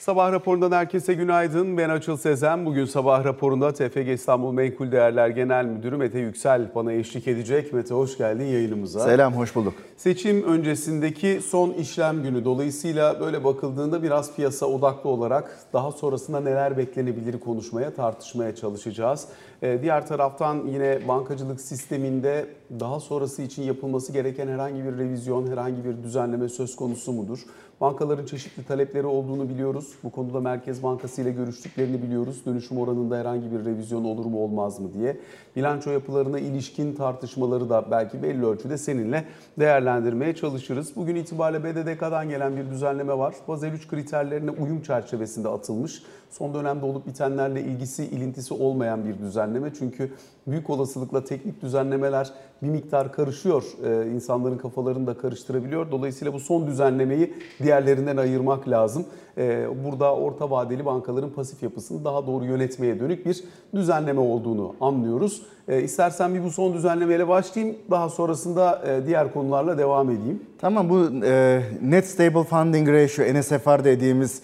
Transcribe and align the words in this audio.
Sabah 0.00 0.32
raporundan 0.32 0.72
herkese 0.72 1.14
günaydın. 1.14 1.78
Ben 1.78 1.88
Açıl 1.88 2.16
Sezen. 2.16 2.66
Bugün 2.66 2.84
sabah 2.84 3.24
raporunda 3.24 3.72
TFG 3.72 4.08
İstanbul 4.08 4.52
Menkul 4.52 4.92
Değerler 4.92 5.28
Genel 5.28 5.64
Müdürü 5.64 5.96
Mete 5.96 6.18
Yüksel 6.18 6.74
bana 6.74 6.92
eşlik 6.92 7.28
edecek. 7.28 7.72
Mete 7.72 7.94
hoş 7.94 8.18
geldin 8.18 8.44
yayınımıza. 8.44 9.00
Selam, 9.00 9.34
hoş 9.34 9.54
bulduk. 9.54 9.74
Seçim 9.96 10.42
öncesindeki 10.42 11.40
son 11.40 11.70
işlem 11.70 12.22
günü. 12.22 12.44
Dolayısıyla 12.44 13.20
böyle 13.20 13.44
bakıldığında 13.44 14.02
biraz 14.02 14.34
piyasa 14.36 14.66
odaklı 14.66 15.10
olarak 15.10 15.58
daha 15.72 15.92
sonrasında 15.92 16.40
neler 16.40 16.76
beklenebilir 16.76 17.40
konuşmaya, 17.40 17.94
tartışmaya 17.94 18.54
çalışacağız. 18.54 19.28
Ee, 19.62 19.78
diğer 19.82 20.06
taraftan 20.06 20.66
yine 20.66 21.08
bankacılık 21.08 21.60
sisteminde 21.60 22.46
daha 22.80 23.00
sonrası 23.00 23.42
için 23.42 23.62
yapılması 23.62 24.12
gereken 24.12 24.48
herhangi 24.48 24.84
bir 24.84 24.98
revizyon, 24.98 25.46
herhangi 25.46 25.84
bir 25.84 26.02
düzenleme 26.02 26.48
söz 26.48 26.76
konusu 26.76 27.12
mudur? 27.12 27.38
Bankaların 27.80 28.26
çeşitli 28.26 28.64
talepleri 28.64 29.06
olduğunu 29.06 29.48
biliyoruz. 29.48 29.94
Bu 30.04 30.10
konuda 30.10 30.40
Merkez 30.40 30.82
Bankası 30.82 31.22
ile 31.22 31.30
görüştüklerini 31.30 32.02
biliyoruz. 32.02 32.46
Dönüşüm 32.46 32.78
oranında 32.78 33.16
herhangi 33.18 33.52
bir 33.52 33.64
revizyon 33.64 34.04
olur 34.04 34.24
mu 34.24 34.38
olmaz 34.44 34.80
mı 34.80 34.94
diye. 34.94 35.16
Bilanço 35.56 35.90
yapılarına 35.90 36.38
ilişkin 36.38 36.94
tartışmaları 36.94 37.70
da 37.70 37.90
belki 37.90 38.22
belli 38.22 38.46
ölçüde 38.46 38.78
seninle 38.78 39.24
değerlendirmeye 39.58 40.34
çalışırız. 40.34 40.96
Bugün 40.96 41.14
itibariyle 41.14 41.64
BDDK'dan 41.64 42.28
gelen 42.28 42.56
bir 42.56 42.70
düzenleme 42.70 43.18
var. 43.18 43.34
Bazel 43.48 43.72
3 43.72 43.88
kriterlerine 43.88 44.50
uyum 44.50 44.82
çerçevesinde 44.82 45.48
atılmış. 45.48 46.02
Son 46.30 46.54
dönemde 46.54 46.86
olup 46.86 47.06
bitenlerle 47.06 47.60
ilgisi, 47.60 48.04
ilintisi 48.04 48.54
olmayan 48.54 49.04
bir 49.04 49.18
düzenleme. 49.18 49.70
Çünkü 49.78 50.12
büyük 50.46 50.70
olasılıkla 50.70 51.24
teknik 51.24 51.62
düzenlemeler 51.62 52.30
bir 52.62 52.68
miktar 52.68 53.12
karışıyor. 53.12 53.64
Ee, 53.84 54.10
insanların 54.10 54.58
kafalarını 54.58 55.06
da 55.06 55.18
karıştırabiliyor. 55.18 55.90
Dolayısıyla 55.90 56.34
bu 56.34 56.40
son 56.40 56.66
düzenlemeyi 56.66 57.34
diğerlerinden 57.62 58.16
ayırmak 58.16 58.68
lazım. 58.68 59.04
Ee, 59.38 59.66
burada 59.84 60.14
orta 60.14 60.50
vadeli 60.50 60.84
bankaların 60.84 61.30
pasif 61.30 61.62
yapısını 61.62 62.04
daha 62.04 62.26
doğru 62.26 62.44
yönetmeye 62.44 63.00
dönük 63.00 63.26
bir 63.26 63.44
düzenleme 63.74 64.20
olduğunu 64.20 64.74
anlıyoruz. 64.80 65.42
Ee, 65.68 65.82
istersen 65.82 66.34
bir 66.34 66.44
bu 66.44 66.50
son 66.50 66.74
düzenlemeyle 66.74 67.28
başlayayım. 67.28 67.76
Daha 67.90 68.08
sonrasında 68.08 68.82
e, 68.86 69.06
diğer 69.06 69.32
konularla 69.32 69.78
devam 69.78 70.10
edeyim. 70.10 70.42
Tamam 70.58 70.90
bu 70.90 71.24
e, 71.24 71.62
Net 71.82 72.06
Stable 72.06 72.44
Funding 72.44 72.88
Ratio, 72.88 73.40
NSFR 73.40 73.84
dediğimiz 73.84 74.42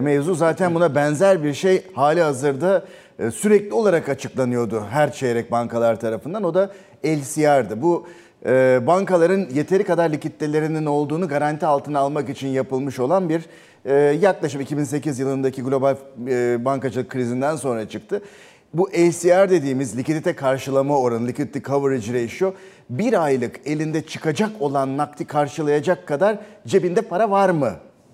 mevzu 0.00 0.34
zaten 0.34 0.74
buna 0.74 0.94
benzer 0.94 1.44
bir 1.44 1.54
şey 1.54 1.82
hali 1.94 2.22
hazırda 2.22 2.84
e, 3.18 3.30
sürekli 3.30 3.74
olarak 3.74 4.08
açıklanıyordu 4.08 4.84
her 4.90 5.12
çeyrek 5.12 5.50
bankalar 5.50 6.00
tarafından. 6.00 6.44
O 6.44 6.54
da 6.54 6.70
LCR'dı. 7.04 7.82
Bu 7.82 8.06
e, 8.46 8.80
bankaların 8.86 9.46
yeteri 9.54 9.84
kadar 9.84 10.10
likiditelerinin 10.10 10.86
olduğunu 10.86 11.28
garanti 11.28 11.66
altına 11.66 11.98
almak 11.98 12.28
için 12.28 12.48
yapılmış 12.48 12.98
olan 13.00 13.28
bir 13.28 13.42
e, 13.84 13.94
yaklaşım 13.94 14.60
2008 14.60 15.18
yılındaki 15.18 15.62
global 15.62 15.96
e, 16.28 16.64
bankacılık 16.64 17.10
krizinden 17.10 17.56
sonra 17.56 17.88
çıktı. 17.88 18.22
Bu 18.74 18.90
LCR 18.90 19.50
dediğimiz 19.50 19.98
likidite 19.98 20.36
karşılama 20.36 20.98
oranı, 20.98 21.26
liquidity 21.26 21.58
coverage 21.58 22.22
ratio 22.22 22.54
bir 22.90 23.24
aylık 23.24 23.60
elinde 23.64 24.06
çıkacak 24.06 24.50
olan 24.60 24.96
nakdi 24.96 25.24
karşılayacak 25.24 26.06
kadar 26.06 26.38
cebinde 26.66 27.02
para 27.02 27.30
var 27.30 27.50
mı 27.50 27.72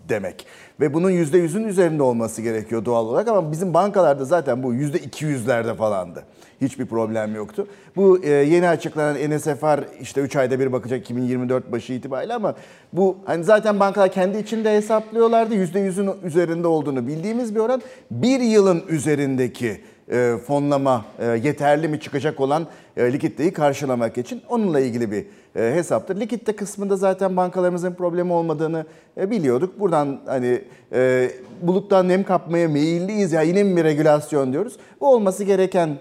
demek. 0.09 0.47
Ve 0.83 0.95
bunun 0.95 1.11
%100'ün 1.11 1.65
üzerinde 1.65 2.03
olması 2.03 2.43
gerekiyor 2.43 2.85
doğal 2.85 3.07
olarak 3.07 3.29
ama 3.29 3.53
bizim 3.53 3.75
bankalarda 3.75 4.25
zaten 4.25 4.63
bu 4.63 4.75
%200'lerde 4.75 5.77
falandı. 5.77 6.25
Hiçbir 6.61 6.87
problem 6.87 7.35
yoktu. 7.35 7.67
Bu 7.97 8.19
e, 8.25 8.31
yeni 8.31 8.69
açıklanan 8.69 9.17
NSFR 9.31 10.01
işte 10.01 10.21
3 10.21 10.37
ayda 10.37 10.61
bir 10.61 10.73
bakacak 10.73 11.01
2024 11.01 11.73
başı 11.73 11.93
itibariyle 11.93 12.35
ama 12.35 12.55
bu 12.93 13.17
hani 13.25 13.45
zaten 13.45 13.81
bankalar 13.81 14.13
kendi 14.13 14.39
içinde 14.39 14.77
hesaplıyorlardı. 14.77 15.55
%100'ün 15.55 16.27
üzerinde 16.27 16.67
olduğunu 16.67 17.07
bildiğimiz 17.07 17.55
bir 17.55 17.61
oran. 17.61 17.83
Bir 18.11 18.41
yılın 18.41 18.83
üzerindeki 18.89 19.81
e, 20.13 20.37
fonlama 20.47 21.05
e, 21.19 21.27
yeterli 21.27 21.89
mi 21.89 22.01
çıkacak 22.01 22.41
olan 22.41 22.67
e, 22.97 23.13
likiditeyi 23.13 23.53
karşılamak 23.53 24.19
için 24.19 24.43
onunla 24.49 24.81
ilgili 24.81 25.11
bir 25.11 25.27
hesaptır. 25.55 26.21
Likitte 26.21 26.57
kısmında 26.57 26.97
zaten 26.97 27.37
bankalarımızın 27.37 27.95
problemi 27.95 28.33
olmadığını 28.33 28.87
biliyorduk. 29.17 29.81
Buradan 29.81 30.21
hani 30.27 30.63
buluttan 31.63 32.09
nem 32.09 32.25
kapmaya 32.25 32.69
meyilliyiz 32.69 33.33
ya 33.33 33.43
yine 33.43 33.63
mi 33.63 33.77
bir 33.77 33.85
regülasyon 33.85 34.53
diyoruz. 34.53 34.77
Bu 35.01 35.09
olması 35.15 35.45
gereken 35.45 35.99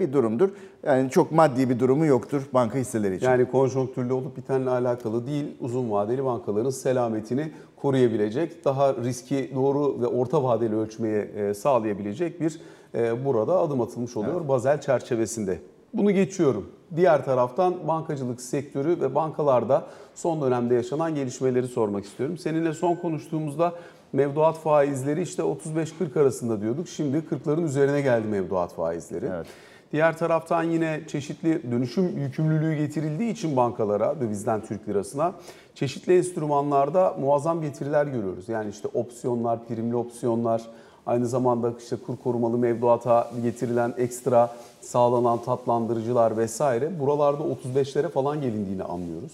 bir 0.00 0.12
durumdur. 0.12 0.50
Yani 0.82 1.10
çok 1.10 1.32
maddi 1.32 1.70
bir 1.70 1.78
durumu 1.78 2.06
yoktur 2.06 2.42
banka 2.54 2.78
hisseleri 2.78 3.16
için. 3.16 3.26
Yani 3.26 3.44
konjonktürlü 3.50 4.12
olup 4.12 4.36
bitenle 4.36 4.70
alakalı 4.70 5.26
değil, 5.26 5.44
uzun 5.60 5.90
vadeli 5.90 6.24
bankaların 6.24 6.70
selametini 6.70 7.52
koruyabilecek, 7.76 8.64
daha 8.64 8.94
riski 8.94 9.50
doğru 9.54 10.00
ve 10.02 10.06
orta 10.06 10.42
vadeli 10.42 10.76
ölçmeye 10.76 11.54
sağlayabilecek 11.54 12.40
bir 12.40 12.50
e, 12.50 12.58
burada 12.94 13.58
adım 13.58 13.80
atılmış 13.80 14.16
oluyor 14.16 14.36
evet. 14.38 14.48
Bazel 14.48 14.80
çerçevesinde. 14.80 15.58
Bunu 15.94 16.10
geçiyorum. 16.10 16.70
Diğer 16.96 17.24
taraftan 17.24 17.88
bankacılık 17.88 18.40
sektörü 18.40 19.00
ve 19.00 19.14
bankalarda 19.14 19.86
son 20.14 20.42
dönemde 20.42 20.74
yaşanan 20.74 21.14
gelişmeleri 21.14 21.68
sormak 21.68 22.04
istiyorum. 22.04 22.38
Seninle 22.38 22.72
son 22.72 22.94
konuştuğumuzda 22.94 23.74
mevduat 24.12 24.58
faizleri 24.58 25.22
işte 25.22 25.42
35-40 25.42 26.20
arasında 26.20 26.60
diyorduk. 26.60 26.88
Şimdi 26.88 27.16
40'ların 27.16 27.64
üzerine 27.64 28.00
geldi 28.00 28.28
mevduat 28.28 28.74
faizleri. 28.74 29.26
Evet. 29.34 29.46
Diğer 29.92 30.18
taraftan 30.18 30.62
yine 30.62 31.00
çeşitli 31.08 31.70
dönüşüm 31.70 32.18
yükümlülüğü 32.18 32.74
getirildiği 32.74 33.32
için 33.32 33.56
bankalara 33.56 34.20
dövizden 34.20 34.60
Türk 34.60 34.88
lirasına 34.88 35.32
çeşitli 35.74 36.18
enstrümanlarda 36.18 37.16
muazzam 37.20 37.62
getiriler 37.62 38.06
görüyoruz. 38.06 38.48
Yani 38.48 38.70
işte 38.70 38.88
opsiyonlar, 38.94 39.66
primli 39.66 39.96
opsiyonlar, 39.96 40.62
Aynı 41.10 41.26
zamanda 41.26 41.72
işte 41.78 41.96
kur 42.06 42.16
korumalı 42.16 42.58
mevduata 42.58 43.30
getirilen 43.42 43.94
ekstra 43.98 44.50
sağlanan 44.80 45.42
tatlandırıcılar 45.42 46.36
vesaire 46.36 47.00
buralarda 47.00 47.42
35'lere 47.42 48.08
falan 48.08 48.40
gelindiğini 48.40 48.84
anlıyoruz. 48.84 49.32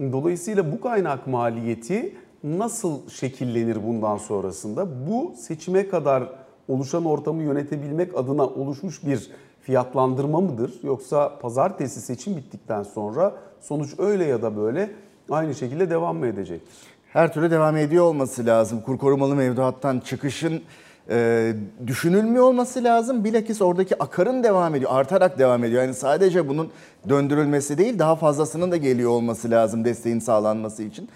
Dolayısıyla 0.00 0.72
bu 0.72 0.80
kaynak 0.80 1.26
maliyeti 1.26 2.14
nasıl 2.44 3.08
şekillenir 3.08 3.86
bundan 3.86 4.16
sonrasında? 4.16 4.86
Bu 5.10 5.32
seçime 5.38 5.88
kadar 5.88 6.24
oluşan 6.68 7.04
ortamı 7.04 7.42
yönetebilmek 7.42 8.18
adına 8.18 8.46
oluşmuş 8.46 9.06
bir 9.06 9.30
fiyatlandırma 9.62 10.40
mıdır? 10.40 10.72
Yoksa 10.82 11.38
pazartesi 11.38 12.00
seçim 12.00 12.36
bittikten 12.36 12.82
sonra 12.82 13.34
sonuç 13.60 13.94
öyle 13.98 14.24
ya 14.24 14.42
da 14.42 14.56
böyle 14.56 14.90
aynı 15.30 15.54
şekilde 15.54 15.90
devam 15.90 16.16
mı 16.16 16.26
edecektir? 16.26 16.76
Her 17.12 17.32
türlü 17.32 17.50
devam 17.50 17.76
ediyor 17.76 18.04
olması 18.04 18.46
lazım. 18.46 18.80
Kur 18.80 18.98
korumalı 18.98 19.36
mevduattan 19.36 20.00
çıkışın 20.00 20.62
e, 21.10 21.52
düşünülmüyor 21.86 22.44
olması 22.44 22.84
lazım. 22.84 23.24
Bilakis 23.24 23.62
oradaki 23.62 24.02
akarın 24.02 24.42
devam 24.42 24.74
ediyor, 24.74 24.90
artarak 24.94 25.38
devam 25.38 25.64
ediyor. 25.64 25.82
Yani 25.82 25.94
sadece 25.94 26.48
bunun 26.48 26.70
döndürülmesi 27.08 27.78
değil, 27.78 27.98
daha 27.98 28.16
fazlasının 28.16 28.70
da 28.70 28.76
geliyor 28.76 29.10
olması 29.10 29.50
lazım 29.50 29.84
desteğin 29.84 30.18
sağlanması 30.18 30.82
için. 30.82 31.08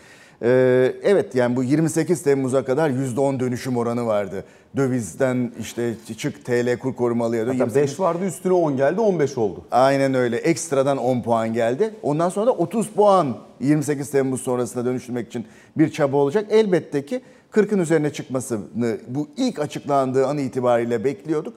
Ee, 0.42 0.92
evet 1.02 1.34
yani 1.34 1.56
bu 1.56 1.62
28 1.62 2.22
Temmuz'a 2.22 2.64
kadar 2.64 2.90
%10 2.90 3.40
dönüşüm 3.40 3.76
oranı 3.76 4.06
vardı. 4.06 4.44
Dövizden 4.76 5.52
işte 5.60 5.94
çık 6.18 6.44
TL 6.44 6.78
kur 6.78 6.94
korumalıya 6.94 7.46
dön. 7.46 7.70
5 7.74 8.00
vardı 8.00 8.24
üstüne 8.24 8.52
10 8.52 8.76
geldi 8.76 9.00
15 9.00 9.38
oldu. 9.38 9.64
Aynen 9.70 10.14
öyle 10.14 10.36
ekstradan 10.36 10.98
10 10.98 11.22
puan 11.22 11.52
geldi. 11.52 11.94
Ondan 12.02 12.28
sonra 12.28 12.46
da 12.46 12.52
30 12.52 12.88
puan 12.88 13.36
28 13.60 14.10
Temmuz 14.10 14.40
sonrasında 14.42 14.84
dönüştürmek 14.84 15.26
için 15.26 15.46
bir 15.78 15.92
çaba 15.92 16.16
olacak. 16.16 16.46
Elbette 16.50 17.06
ki 17.06 17.20
40'ın 17.52 17.78
üzerine 17.78 18.12
çıkmasını 18.12 18.98
bu 19.08 19.28
ilk 19.36 19.58
açıklandığı 19.58 20.26
an 20.26 20.38
itibariyle 20.38 21.04
bekliyorduk. 21.04 21.54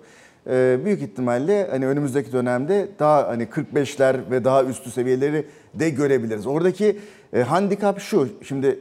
Ee, 0.48 0.80
büyük 0.86 1.02
ihtimalle 1.02 1.68
hani 1.72 1.88
önümüzdeki 1.88 2.32
dönemde 2.32 2.88
daha 3.00 3.28
hani 3.28 3.44
45'ler 3.44 4.32
ve 4.32 4.44
daha 4.44 4.64
üstü 4.64 4.92
seviyeleri 4.92 5.46
de 5.74 5.90
görebiliriz. 5.90 6.48
Oradaki 6.48 7.00
e, 7.34 7.42
handikap 7.42 8.00
şu. 8.00 8.30
Şimdi 8.44 8.80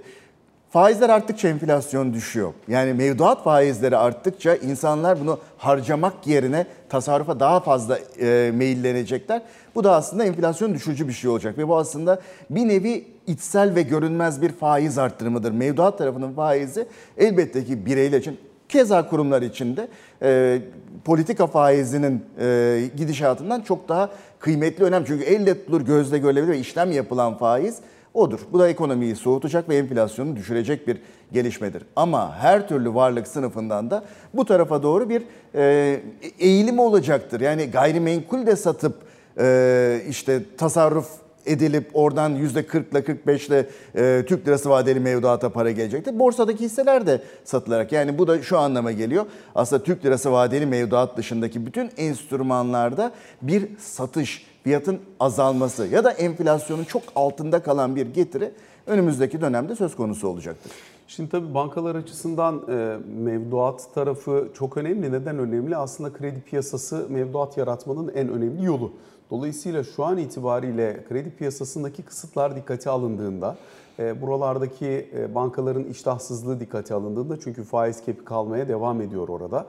faizler 0.72 1.08
arttıkça 1.08 1.48
enflasyon 1.48 2.14
düşüyor. 2.14 2.52
Yani 2.68 2.92
mevduat 2.92 3.44
faizleri 3.44 3.96
arttıkça 3.96 4.54
insanlar 4.54 5.20
bunu 5.20 5.38
harcamak 5.58 6.26
yerine 6.26 6.66
tasarrufa 6.88 7.40
daha 7.40 7.60
fazla 7.60 7.98
e, 8.20 8.50
meyillenecekler. 8.54 9.42
Bu 9.74 9.84
da 9.84 9.94
aslında 9.94 10.24
enflasyon 10.24 10.74
düşürücü 10.74 11.08
bir 11.08 11.12
şey 11.12 11.30
olacak 11.30 11.58
ve 11.58 11.68
bu 11.68 11.76
aslında 11.76 12.20
bir 12.50 12.68
nevi 12.68 13.04
içsel 13.26 13.74
ve 13.74 13.82
görünmez 13.82 14.42
bir 14.42 14.52
faiz 14.52 14.98
arttırımıdır. 14.98 15.52
Mevduat 15.52 15.98
tarafının 15.98 16.32
faizi 16.32 16.86
elbette 17.18 17.64
ki 17.64 17.86
bireyler 17.86 18.18
için 18.18 18.38
keza 18.68 19.08
kurumlar 19.08 19.42
için 19.42 19.76
de 19.76 19.88
e, 20.22 20.58
politika 21.04 21.46
faizinin 21.46 22.24
e, 22.40 22.80
gidişatından 22.96 23.60
çok 23.60 23.88
daha 23.88 24.10
kıymetli 24.38 24.84
önem. 24.84 25.04
Çünkü 25.04 25.24
elle 25.24 25.58
tutulur, 25.58 25.80
gözle 25.80 26.18
görülebilir 26.18 26.52
ve 26.52 26.58
işlem 26.58 26.92
yapılan 26.92 27.38
faiz 27.38 27.78
odur. 28.14 28.40
Bu 28.52 28.58
da 28.58 28.68
ekonomiyi 28.68 29.16
soğutacak 29.16 29.68
ve 29.68 29.76
enflasyonu 29.76 30.36
düşürecek 30.36 30.88
bir 30.88 30.98
gelişmedir. 31.32 31.82
Ama 31.96 32.36
her 32.36 32.68
türlü 32.68 32.94
varlık 32.94 33.28
sınıfından 33.28 33.90
da 33.90 34.04
bu 34.34 34.44
tarafa 34.44 34.82
doğru 34.82 35.08
bir 35.08 35.22
e, 35.54 36.00
eğilim 36.38 36.78
olacaktır. 36.78 37.40
Yani 37.40 37.70
gayrimenkul 37.70 38.46
de 38.46 38.56
satıp 38.56 38.94
e, 39.38 40.00
işte 40.08 40.42
tasarruf 40.56 41.22
edilip 41.46 41.90
oradan 41.94 42.36
%40 42.36 42.90
ile 42.90 43.04
45 43.04 43.48
ile 43.48 43.66
e, 43.94 44.24
Türk 44.28 44.48
lirası 44.48 44.70
vadeli 44.70 45.00
mevduata 45.00 45.48
para 45.48 45.70
gelecekti. 45.70 46.18
Borsadaki 46.18 46.64
hisseler 46.64 47.06
de 47.06 47.22
satılarak 47.44 47.92
yani 47.92 48.18
bu 48.18 48.26
da 48.26 48.42
şu 48.42 48.58
anlama 48.58 48.92
geliyor. 48.92 49.26
Aslında 49.54 49.82
Türk 49.82 50.04
lirası 50.04 50.32
vadeli 50.32 50.66
mevduat 50.66 51.16
dışındaki 51.16 51.66
bütün 51.66 51.90
enstrümanlarda 51.96 53.12
bir 53.42 53.68
satış, 53.78 54.46
fiyatın 54.64 54.98
azalması 55.20 55.86
ya 55.86 56.04
da 56.04 56.10
enflasyonun 56.10 56.84
çok 56.84 57.02
altında 57.14 57.62
kalan 57.62 57.96
bir 57.96 58.06
getiri 58.06 58.52
önümüzdeki 58.86 59.40
dönemde 59.40 59.76
söz 59.76 59.96
konusu 59.96 60.28
olacaktır. 60.28 60.72
Şimdi 61.08 61.30
tabii 61.30 61.54
bankalar 61.54 61.94
açısından 61.94 62.62
e, 62.68 62.96
mevduat 63.22 63.94
tarafı 63.94 64.48
çok 64.54 64.76
önemli. 64.76 65.12
Neden 65.12 65.38
önemli? 65.38 65.76
Aslında 65.76 66.12
kredi 66.12 66.40
piyasası 66.40 67.06
mevduat 67.08 67.56
yaratmanın 67.56 68.08
en 68.08 68.28
önemli 68.28 68.64
yolu. 68.64 68.92
Dolayısıyla 69.30 69.84
şu 69.84 70.04
an 70.04 70.18
itibariyle 70.18 71.04
kredi 71.08 71.30
piyasasındaki 71.30 72.02
kısıtlar 72.02 72.56
dikkate 72.56 72.90
alındığında, 72.90 73.56
e, 73.98 74.22
buralardaki 74.22 75.10
e, 75.16 75.34
bankaların 75.34 75.84
iştahsızlığı 75.84 76.60
dikkate 76.60 76.94
alındığında 76.94 77.40
çünkü 77.40 77.64
faiz 77.64 78.04
kepi 78.04 78.24
kalmaya 78.24 78.68
devam 78.68 79.00
ediyor 79.00 79.28
orada. 79.28 79.66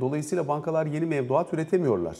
Dolayısıyla 0.00 0.48
bankalar 0.48 0.86
yeni 0.86 1.06
mevduat 1.06 1.54
üretemiyorlar. 1.54 2.16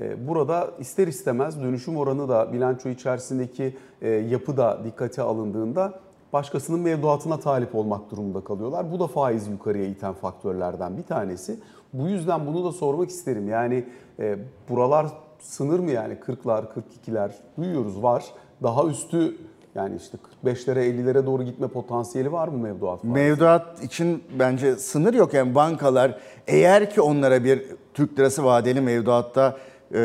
E, 0.00 0.28
Burada 0.28 0.70
ister 0.78 1.06
istemez 1.06 1.62
dönüşüm 1.62 1.96
oranı 1.96 2.28
da 2.28 2.52
bilanço 2.52 2.88
içerisindeki 2.88 3.76
e, 4.02 4.08
yapı 4.08 4.56
da 4.56 4.78
dikkate 4.84 5.22
alındığında 5.22 6.00
başkasının 6.32 6.80
mevduatına 6.80 7.40
talip 7.40 7.74
olmak 7.74 8.10
durumunda 8.10 8.40
kalıyorlar. 8.40 8.92
Bu 8.92 9.00
da 9.00 9.06
faizi 9.06 9.50
yukarıya 9.50 9.84
iten 9.84 10.12
faktörlerden 10.12 10.98
bir 10.98 11.02
tanesi. 11.02 11.58
Bu 11.92 12.08
yüzden 12.08 12.46
bunu 12.46 12.64
da 12.64 12.72
sormak 12.72 13.10
isterim. 13.10 13.48
Yani 13.48 13.84
e, 14.18 14.38
buralar 14.68 15.06
sınır 15.38 15.78
mı 15.78 15.90
yani 15.90 16.14
40'lar, 16.14 16.64
42'ler 17.06 17.30
duyuyoruz 17.58 18.02
var. 18.02 18.24
Daha 18.62 18.84
üstü 18.84 19.36
yani 19.74 19.96
işte 19.96 20.18
45'lere 20.44 20.78
50'lere 20.78 21.26
doğru 21.26 21.42
gitme 21.42 21.68
potansiyeli 21.68 22.32
var 22.32 22.48
mı 22.48 22.58
mevduat 22.58 23.00
faizi? 23.00 23.14
Mevduat 23.14 23.84
için 23.84 24.24
bence 24.38 24.76
sınır 24.76 25.14
yok. 25.14 25.34
Yani 25.34 25.54
bankalar 25.54 26.18
eğer 26.46 26.90
ki 26.90 27.00
onlara 27.00 27.44
bir 27.44 27.66
Türk 27.94 28.18
lirası 28.18 28.44
vadeli 28.44 28.80
mevduatta 28.80 29.56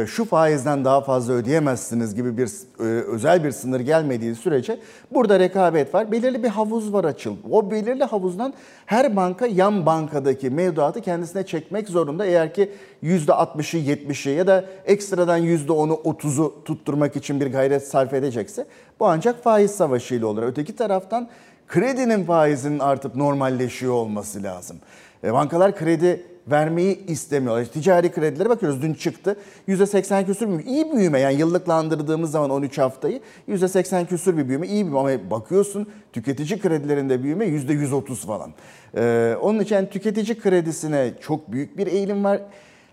şu 0.08 0.26
faizden 0.26 0.86
daha 0.86 1.02
fazla 1.02 1.34
ödeyemezsiniz 1.34 2.16
gibi 2.16 2.38
bir 2.38 2.50
e, 2.80 2.84
özel 2.84 3.44
bir 3.44 3.52
sınır 3.52 3.80
gelmediği 3.80 4.36
sürece 4.36 4.80
burada 5.12 5.40
rekabet 5.40 5.94
var. 5.94 6.12
Belirli 6.12 6.44
bir 6.44 6.50
havuz 6.50 6.94
var 6.94 7.04
açıl. 7.04 7.36
O 7.52 7.72
belirli 7.72 8.04
havuzdan 8.04 8.54
her 8.86 9.16
banka 9.16 9.46
yan 9.48 9.86
bankadaki 9.86 10.50
mevduatı 10.50 11.02
kendisine 11.02 11.46
çekmek 11.46 11.90
zorunda. 11.90 12.26
Eğer 12.26 12.54
ki 12.54 12.72
%60'ı 13.04 13.80
70'i 13.80 14.34
ya 14.34 14.48
da 14.48 14.66
ekstradan 14.86 15.42
%10'u 15.42 15.94
30'u 15.94 16.64
tutturmak 16.66 17.16
için 17.16 17.42
bir 17.42 17.52
gayret 17.52 17.88
sarf 17.88 18.14
edecekse 18.14 18.66
bu 19.00 19.08
ancak 19.08 19.44
faiz 19.44 19.72
savaşıyla 19.72 20.28
olur. 20.28 20.44
Öteki 20.44 20.76
taraftan 20.76 21.30
kredinin 21.68 22.24
faizinin 22.24 22.80
artıp 22.80 23.16
normalleşiyor 23.16 23.94
olması 23.94 24.44
lazım. 24.44 24.78
E, 25.24 25.34
bankalar 25.34 25.76
kredi 25.76 26.33
vermeyi 26.48 27.06
istemiyorlar. 27.06 27.66
Ticari 27.66 28.12
kredilere 28.12 28.50
bakıyoruz 28.50 28.82
dün 28.82 28.94
çıktı. 28.94 29.36
%80 29.68 30.26
küsür 30.26 30.48
büyüme. 30.48 30.64
İyi 30.64 30.92
büyüme 30.92 31.20
yani 31.20 31.36
yıllıklandırdığımız 31.36 32.32
zaman 32.32 32.50
13 32.50 32.78
haftayı 32.78 33.22
%80 33.50 34.06
küsür 34.06 34.38
bir 34.38 34.48
büyüme. 34.48 34.68
iyi 34.68 34.84
büyüme 34.84 35.00
ama 35.00 35.30
bakıyorsun 35.32 35.88
tüketici 36.14 36.60
kredilerinde 36.60 37.24
büyüme 37.24 37.46
%130 37.46 38.16
falan. 38.16 38.54
Ee, 38.98 39.36
onun 39.42 39.60
için 39.60 39.76
yani 39.76 39.90
tüketici 39.90 40.40
kredisine 40.40 41.12
çok 41.22 41.52
büyük 41.52 41.78
bir 41.78 41.88
eğilim 41.88 42.24
var. 42.24 42.42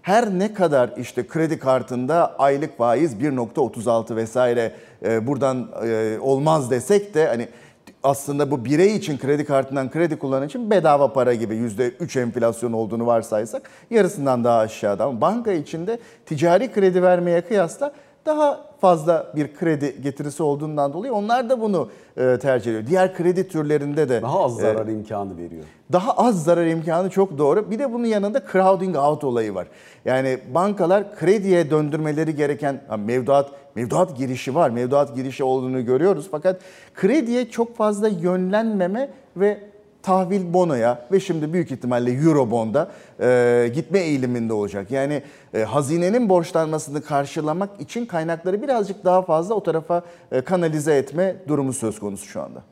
Her 0.03 0.39
ne 0.39 0.55
kadar 0.55 0.91
işte 0.97 1.27
kredi 1.27 1.59
kartında 1.59 2.39
aylık 2.39 2.79
faiz 2.79 3.15
1.36 3.15 4.17
vesaire 4.17 4.73
e, 5.05 5.27
buradan 5.27 5.71
e, 5.87 6.19
olmaz 6.21 6.71
desek 6.71 7.15
de 7.15 7.27
hani 7.27 7.49
aslında 8.03 8.51
bu 8.51 8.65
birey 8.65 8.97
için 8.97 9.19
kredi 9.19 9.45
kartından 9.45 9.91
kredi 9.91 10.19
kullanan 10.19 10.47
için 10.47 10.71
bedava 10.71 11.13
para 11.13 11.35
gibi 11.35 11.55
%3 11.55 12.21
enflasyon 12.21 12.73
olduğunu 12.73 13.07
varsaysak 13.07 13.71
yarısından 13.91 14.45
daha 14.45 14.59
aşağıda. 14.59 15.05
Ama 15.05 15.21
banka 15.21 15.53
içinde 15.53 15.99
ticari 16.27 16.73
kredi 16.73 17.03
vermeye 17.03 17.41
kıyasla 17.41 17.93
daha 18.27 18.70
fazla 18.81 19.33
bir 19.37 19.55
kredi 19.55 20.03
getirisi 20.03 20.43
olduğundan 20.43 20.93
dolayı 20.93 21.13
onlar 21.15 21.51
da 21.51 21.61
bunu 21.61 21.89
e, 22.17 22.39
tercih 22.39 22.71
ediyor. 22.71 22.87
Diğer 22.87 23.15
kredi 23.15 23.49
türlerinde 23.49 24.09
de 24.09 24.23
Daha 24.23 24.45
az 24.45 24.59
e, 24.59 24.63
zarar 24.63 24.87
imkanı 24.87 25.37
veriyor. 25.37 25.65
daha 25.93 26.13
az 26.13 26.45
zarar 26.45 26.67
imkanı 26.67 27.11
çok 27.11 27.39
doğru. 27.39 27.71
Bir 27.71 27.79
de 27.79 27.93
bunun 27.93 28.05
yanında 28.07 28.43
crowding 28.53 28.97
out 28.97 29.25
olayı 29.25 29.55
var. 29.55 29.67
Yani 30.05 30.39
bankalar 30.55 31.17
krediye 31.17 31.71
döndürmeleri 31.71 32.37
gereken 32.37 32.81
mevduat 32.99 33.51
mevduat 33.75 34.17
girişi 34.17 34.55
var. 34.55 34.71
Mevduat 34.71 35.17
girişi 35.17 35.45
olduğunu 35.45 35.85
görüyoruz 35.85 36.29
fakat 36.31 36.61
krediye 36.95 37.51
çok 37.51 37.77
fazla 37.77 38.09
yönlenmeme 38.09 39.11
ve 39.37 39.70
tahvil 40.03 40.53
bonoya 40.53 41.07
ve 41.13 41.21
şimdi 41.21 41.53
büyük 41.53 41.73
ihtimalle 41.73 42.13
Eurobond'a 42.13 42.91
e, 43.21 43.71
gitme 43.75 43.99
eğiliminde 43.99 44.53
olacak. 44.53 44.91
Yani 44.91 45.23
e, 45.55 45.63
hazinenin 45.63 46.29
borçlanmasını 46.29 47.03
karşılamak 47.03 47.81
için 47.81 48.07
kaynakları 48.07 48.63
birazcık 48.63 49.05
daha 49.05 49.23
fazla 49.23 49.55
o 49.55 49.63
tarafa 49.63 50.03
e, 50.33 50.41
kanalize 50.41 50.97
etme 50.97 51.37
durumu 51.49 51.73
söz 51.73 51.99
konusu 51.99 52.27
şu 52.27 52.43
anda. 52.43 52.63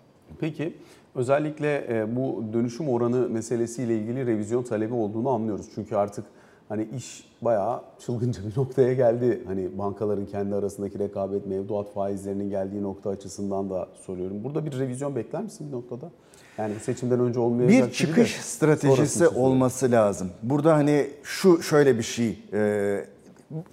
Peki 0.40 0.74
özellikle 1.14 1.86
e, 1.88 2.16
bu 2.16 2.44
dönüşüm 2.52 2.88
oranı 2.88 3.28
meselesiyle 3.28 3.96
ilgili 3.96 4.26
revizyon 4.26 4.62
talebi 4.62 4.94
olduğunu 4.94 5.30
anlıyoruz. 5.30 5.66
Çünkü 5.74 5.96
artık 5.96 6.24
hani 6.68 6.88
iş 6.96 7.28
bayağı 7.42 7.80
çılgınca 7.98 8.42
bir 8.44 8.60
noktaya 8.60 8.92
geldi. 8.94 9.42
Hani 9.46 9.78
bankaların 9.78 10.26
kendi 10.26 10.54
arasındaki 10.54 10.98
rekabet, 10.98 11.46
mevduat 11.46 11.92
faizlerinin 11.94 12.50
geldiği 12.50 12.82
nokta 12.82 13.10
açısından 13.10 13.70
da 13.70 13.88
soruyorum. 14.06 14.44
Burada 14.44 14.66
bir 14.66 14.78
revizyon 14.78 15.16
bekler 15.16 15.42
misin 15.42 15.66
bir 15.68 15.72
noktada? 15.72 16.10
Yani 16.58 16.74
seçimden 16.82 17.20
önce 17.20 17.40
olmayacak 17.40 17.70
bir 17.70 17.78
gibi 17.78 17.88
de 17.88 17.92
çıkış 17.92 18.36
stratejisi 18.36 19.28
olması 19.28 19.90
lazım. 19.90 20.30
Burada 20.42 20.74
hani 20.74 21.06
şu 21.22 21.62
şöyle 21.62 21.98
bir 21.98 22.02
şey, 22.02 22.38
e, 22.52 23.04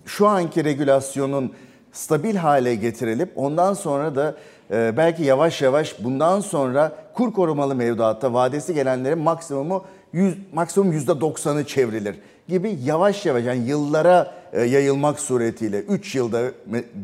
şu 0.05 0.27
anki 0.27 0.63
regülasyonun 0.63 1.53
stabil 1.91 2.35
hale 2.35 2.75
getirilip 2.75 3.31
ondan 3.35 3.73
sonra 3.73 4.15
da 4.15 4.35
e, 4.71 4.93
belki 4.97 5.23
yavaş 5.23 5.61
yavaş 5.61 6.03
bundan 6.03 6.39
sonra 6.39 6.95
kur 7.13 7.33
korumalı 7.33 7.75
mevduatta 7.75 8.33
vadesi 8.33 8.73
gelenlerin 8.73 9.19
maksimumu 9.19 9.85
100, 10.13 10.35
maksimum 10.53 10.93
%90'ı 10.93 11.65
çevrilir 11.65 12.15
gibi 12.47 12.77
yavaş 12.83 13.25
yavaş 13.25 13.43
yani 13.45 13.67
yıllara 13.67 14.33
e, 14.53 14.61
yayılmak 14.61 15.19
suretiyle 15.19 15.79
3 15.79 16.15
yılda 16.15 16.41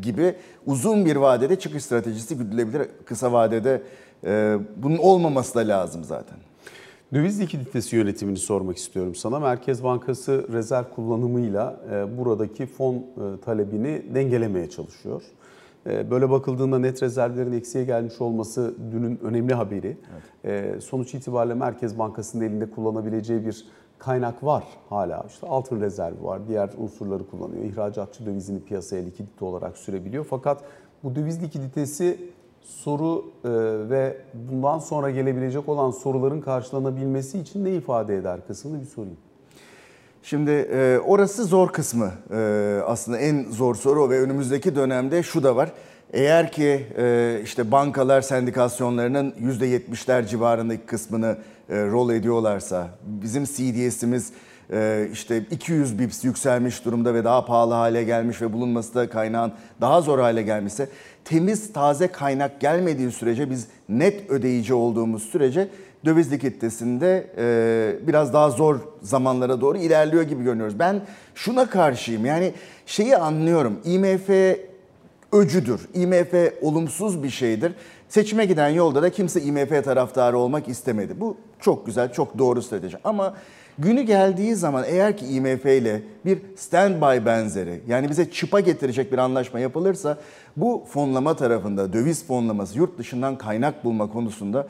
gibi 0.02 0.34
uzun 0.66 1.04
bir 1.06 1.16
vadede 1.16 1.58
çıkış 1.58 1.84
stratejisi 1.84 2.36
güdülebilir. 2.36 2.88
Kısa 3.04 3.32
vadede 3.32 3.82
bunun 4.76 4.98
olmaması 4.98 5.54
da 5.54 5.68
lazım 5.68 6.04
zaten. 6.04 6.38
Döviz 7.14 7.40
likiditesi 7.40 7.96
yönetimini 7.96 8.38
sormak 8.38 8.76
istiyorum 8.76 9.14
sana. 9.14 9.40
Merkez 9.40 9.84
Bankası 9.84 10.46
rezerv 10.52 10.84
kullanımıyla 10.94 11.80
e, 11.92 12.18
buradaki 12.18 12.66
fon 12.66 12.94
e, 12.94 13.00
talebini 13.44 14.02
dengelemeye 14.14 14.70
çalışıyor. 14.70 15.22
E, 15.86 16.10
Böyle 16.10 16.30
bakıldığında 16.30 16.78
net 16.78 17.02
rezervlerin 17.02 17.52
eksiye 17.52 17.84
gelmiş 17.84 18.20
olması 18.20 18.74
dünün 18.92 19.18
önemli 19.22 19.54
haberi. 19.54 19.96
E, 20.44 20.74
Sonuç 20.80 21.14
itibariyle 21.14 21.54
Merkez 21.54 21.98
Bankası'nın 21.98 22.44
elinde 22.44 22.70
kullanabileceği 22.70 23.46
bir 23.46 23.66
kaynak 23.98 24.44
var 24.44 24.64
hala. 24.88 25.24
İşte 25.28 25.46
altın 25.46 25.80
rezervi 25.80 26.24
var, 26.24 26.40
diğer 26.48 26.70
unsurları 26.78 27.26
kullanıyor. 27.30 27.64
İhracatçı 27.64 28.26
dövizini 28.26 28.60
piyasaya 28.64 29.02
likidite 29.02 29.44
olarak 29.44 29.76
sürebiliyor. 29.76 30.26
Fakat 30.30 30.64
bu 31.04 31.14
döviz 31.14 31.42
likiditesi 31.42 32.31
soru 32.64 33.24
e, 33.44 33.48
ve 33.90 34.16
bundan 34.34 34.78
sonra 34.78 35.10
gelebilecek 35.10 35.68
olan 35.68 35.90
soruların 35.90 36.40
karşılanabilmesi 36.40 37.38
için 37.38 37.64
ne 37.64 37.70
ifade 37.70 38.16
eder 38.16 38.46
kısmını 38.46 38.80
bir 38.80 38.86
sorayım. 38.86 39.16
Şimdi 40.22 40.50
e, 40.50 40.98
orası 40.98 41.44
zor 41.44 41.68
kısmı 41.68 42.12
e, 42.30 42.80
aslında 42.86 43.18
en 43.18 43.50
zor 43.50 43.74
soru 43.74 44.10
ve 44.10 44.20
önümüzdeki 44.20 44.76
dönemde 44.76 45.22
şu 45.22 45.42
da 45.42 45.56
var. 45.56 45.72
Eğer 46.12 46.52
ki 46.52 46.86
işte 47.44 47.70
bankalar 47.70 48.20
sendikasyonlarının 48.20 49.30
%70'ler 49.30 50.26
civarındaki 50.26 50.86
kısmını 50.86 51.36
rol 51.70 52.10
ediyorlarsa, 52.10 52.88
bizim 53.02 53.44
CDS'imiz 53.44 54.32
işte 55.12 55.44
200 55.50 55.98
bips 55.98 56.24
yükselmiş 56.24 56.84
durumda 56.84 57.14
ve 57.14 57.24
daha 57.24 57.44
pahalı 57.44 57.74
hale 57.74 58.04
gelmiş 58.04 58.42
ve 58.42 58.52
bulunması 58.52 58.94
da 58.94 59.10
kaynağın 59.10 59.52
daha 59.80 60.00
zor 60.00 60.18
hale 60.18 60.42
gelmişse, 60.42 60.88
temiz 61.24 61.72
taze 61.72 62.08
kaynak 62.08 62.60
gelmediği 62.60 63.10
sürece 63.10 63.50
biz 63.50 63.66
net 63.88 64.30
ödeyici 64.30 64.74
olduğumuz 64.74 65.22
sürece 65.22 65.68
döviz 66.04 66.32
likiditesinde 66.32 67.26
e, 67.38 68.06
biraz 68.06 68.32
daha 68.32 68.50
zor 68.50 68.80
zamanlara 69.02 69.60
doğru 69.60 69.78
ilerliyor 69.78 70.22
gibi 70.22 70.44
görünüyoruz. 70.44 70.78
Ben 70.78 71.00
şuna 71.34 71.70
karşıyım 71.70 72.26
yani 72.26 72.52
şeyi 72.86 73.16
anlıyorum 73.16 73.80
IMF 73.84 74.30
öcüdür. 75.32 75.80
IMF 75.94 76.34
olumsuz 76.62 77.22
bir 77.22 77.30
şeydir. 77.30 77.72
Seçime 78.08 78.44
giden 78.44 78.68
yolda 78.68 79.02
da 79.02 79.10
kimse 79.10 79.42
IMF 79.42 79.84
taraftarı 79.84 80.38
olmak 80.38 80.68
istemedi. 80.68 81.20
Bu 81.20 81.36
çok 81.60 81.86
güzel, 81.86 82.12
çok 82.12 82.38
doğru 82.38 82.62
strateji. 82.62 82.96
Ama 83.04 83.34
Günü 83.78 84.02
geldiği 84.02 84.54
zaman 84.54 84.84
eğer 84.86 85.16
ki 85.16 85.26
IMF 85.26 85.66
ile 85.66 86.02
bir 86.24 86.38
standby 86.56 87.26
benzeri 87.26 87.80
yani 87.88 88.08
bize 88.08 88.30
çıpa 88.30 88.60
getirecek 88.60 89.12
bir 89.12 89.18
anlaşma 89.18 89.60
yapılırsa 89.60 90.18
bu 90.56 90.84
fonlama 90.88 91.36
tarafında 91.36 91.92
döviz 91.92 92.26
fonlaması 92.26 92.78
yurt 92.78 92.98
dışından 92.98 93.38
kaynak 93.38 93.84
bulma 93.84 94.12
konusunda 94.12 94.66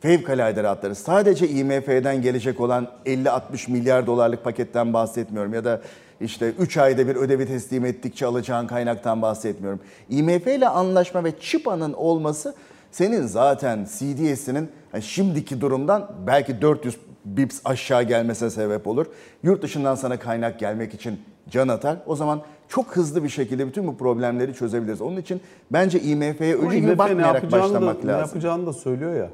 fevkalade 0.00 0.62
rahatlarız. 0.62 0.98
Sadece 0.98 1.48
IMF'den 1.48 2.22
gelecek 2.22 2.60
olan 2.60 2.88
50-60 3.06 3.70
milyar 3.70 4.06
dolarlık 4.06 4.44
paketten 4.44 4.92
bahsetmiyorum 4.92 5.54
ya 5.54 5.64
da 5.64 5.80
işte 6.20 6.52
3 6.58 6.76
ayda 6.76 7.08
bir 7.08 7.16
ödevi 7.16 7.46
teslim 7.46 7.84
ettikçe 7.84 8.26
alacağın 8.26 8.66
kaynaktan 8.66 9.22
bahsetmiyorum. 9.22 9.80
IMF 10.10 10.46
ile 10.46 10.68
anlaşma 10.68 11.24
ve 11.24 11.38
çıpanın 11.40 11.92
olması 11.92 12.54
senin 12.94 13.26
zaten 13.26 13.84
CDS'inin 13.84 14.68
yani 14.92 15.02
şimdiki 15.02 15.60
durumdan 15.60 16.10
belki 16.26 16.62
400 16.62 16.96
bips 17.24 17.60
aşağı 17.64 18.02
gelmesine 18.02 18.50
sebep 18.50 18.86
olur. 18.86 19.06
Yurt 19.42 19.62
dışından 19.62 19.94
sana 19.94 20.18
kaynak 20.18 20.58
gelmek 20.58 20.94
için 20.94 21.20
can 21.50 21.68
atar. 21.68 21.96
O 22.06 22.16
zaman 22.16 22.42
çok 22.68 22.96
hızlı 22.96 23.24
bir 23.24 23.28
şekilde 23.28 23.66
bütün 23.66 23.86
bu 23.86 23.96
problemleri 23.96 24.54
çözebiliriz. 24.54 25.00
Onun 25.00 25.16
için 25.16 25.40
bence 25.70 26.00
IMF'ye 26.00 26.54
ölü 26.54 26.66
gibi 26.66 26.76
IMF 26.76 26.88
ne 26.88 26.98
bakmayarak 26.98 27.34
yapacağını 27.34 27.62
da, 27.62 27.74
başlamak 27.74 28.04
ne 28.04 28.12
lazım. 28.12 28.26
yapacağını 28.26 28.66
da 28.66 28.72
söylüyor 28.72 29.14
ya. 29.14 29.30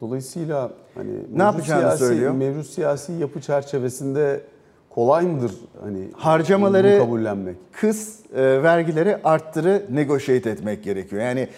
Dolayısıyla 0.00 0.70
hani 0.94 1.10
mevcut 1.10 1.38
yapacağını 1.38 1.80
siyasi, 1.80 1.98
söylüyor? 1.98 2.32
Mevcut 2.32 2.66
siyasi 2.66 3.12
yapı 3.12 3.40
çerçevesinde 3.40 4.40
kolay 4.90 5.26
mıdır 5.26 5.52
hani 5.82 6.08
Harcamaları 6.16 6.98
kabullenmek? 6.98 7.56
kıs, 7.72 8.20
e, 8.34 8.62
vergileri 8.62 9.16
arttırı, 9.24 9.86
negotiate 9.90 10.50
etmek 10.50 10.84
gerekiyor. 10.84 11.22
Yani 11.22 11.48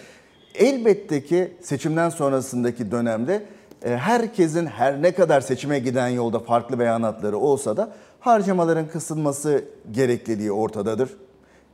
elbette 0.59 1.25
ki 1.25 1.53
seçimden 1.61 2.09
sonrasındaki 2.09 2.91
dönemde 2.91 3.43
e, 3.85 3.97
herkesin 3.97 4.67
her 4.67 5.03
ne 5.03 5.13
kadar 5.13 5.41
seçime 5.41 5.79
giden 5.79 6.09
yolda 6.09 6.39
farklı 6.39 6.79
beyanatları 6.79 7.39
olsa 7.39 7.77
da 7.77 7.93
harcamaların 8.21 8.89
kısılması 8.89 9.65
gerekliliği 9.93 10.53
ortadadır. 10.53 11.11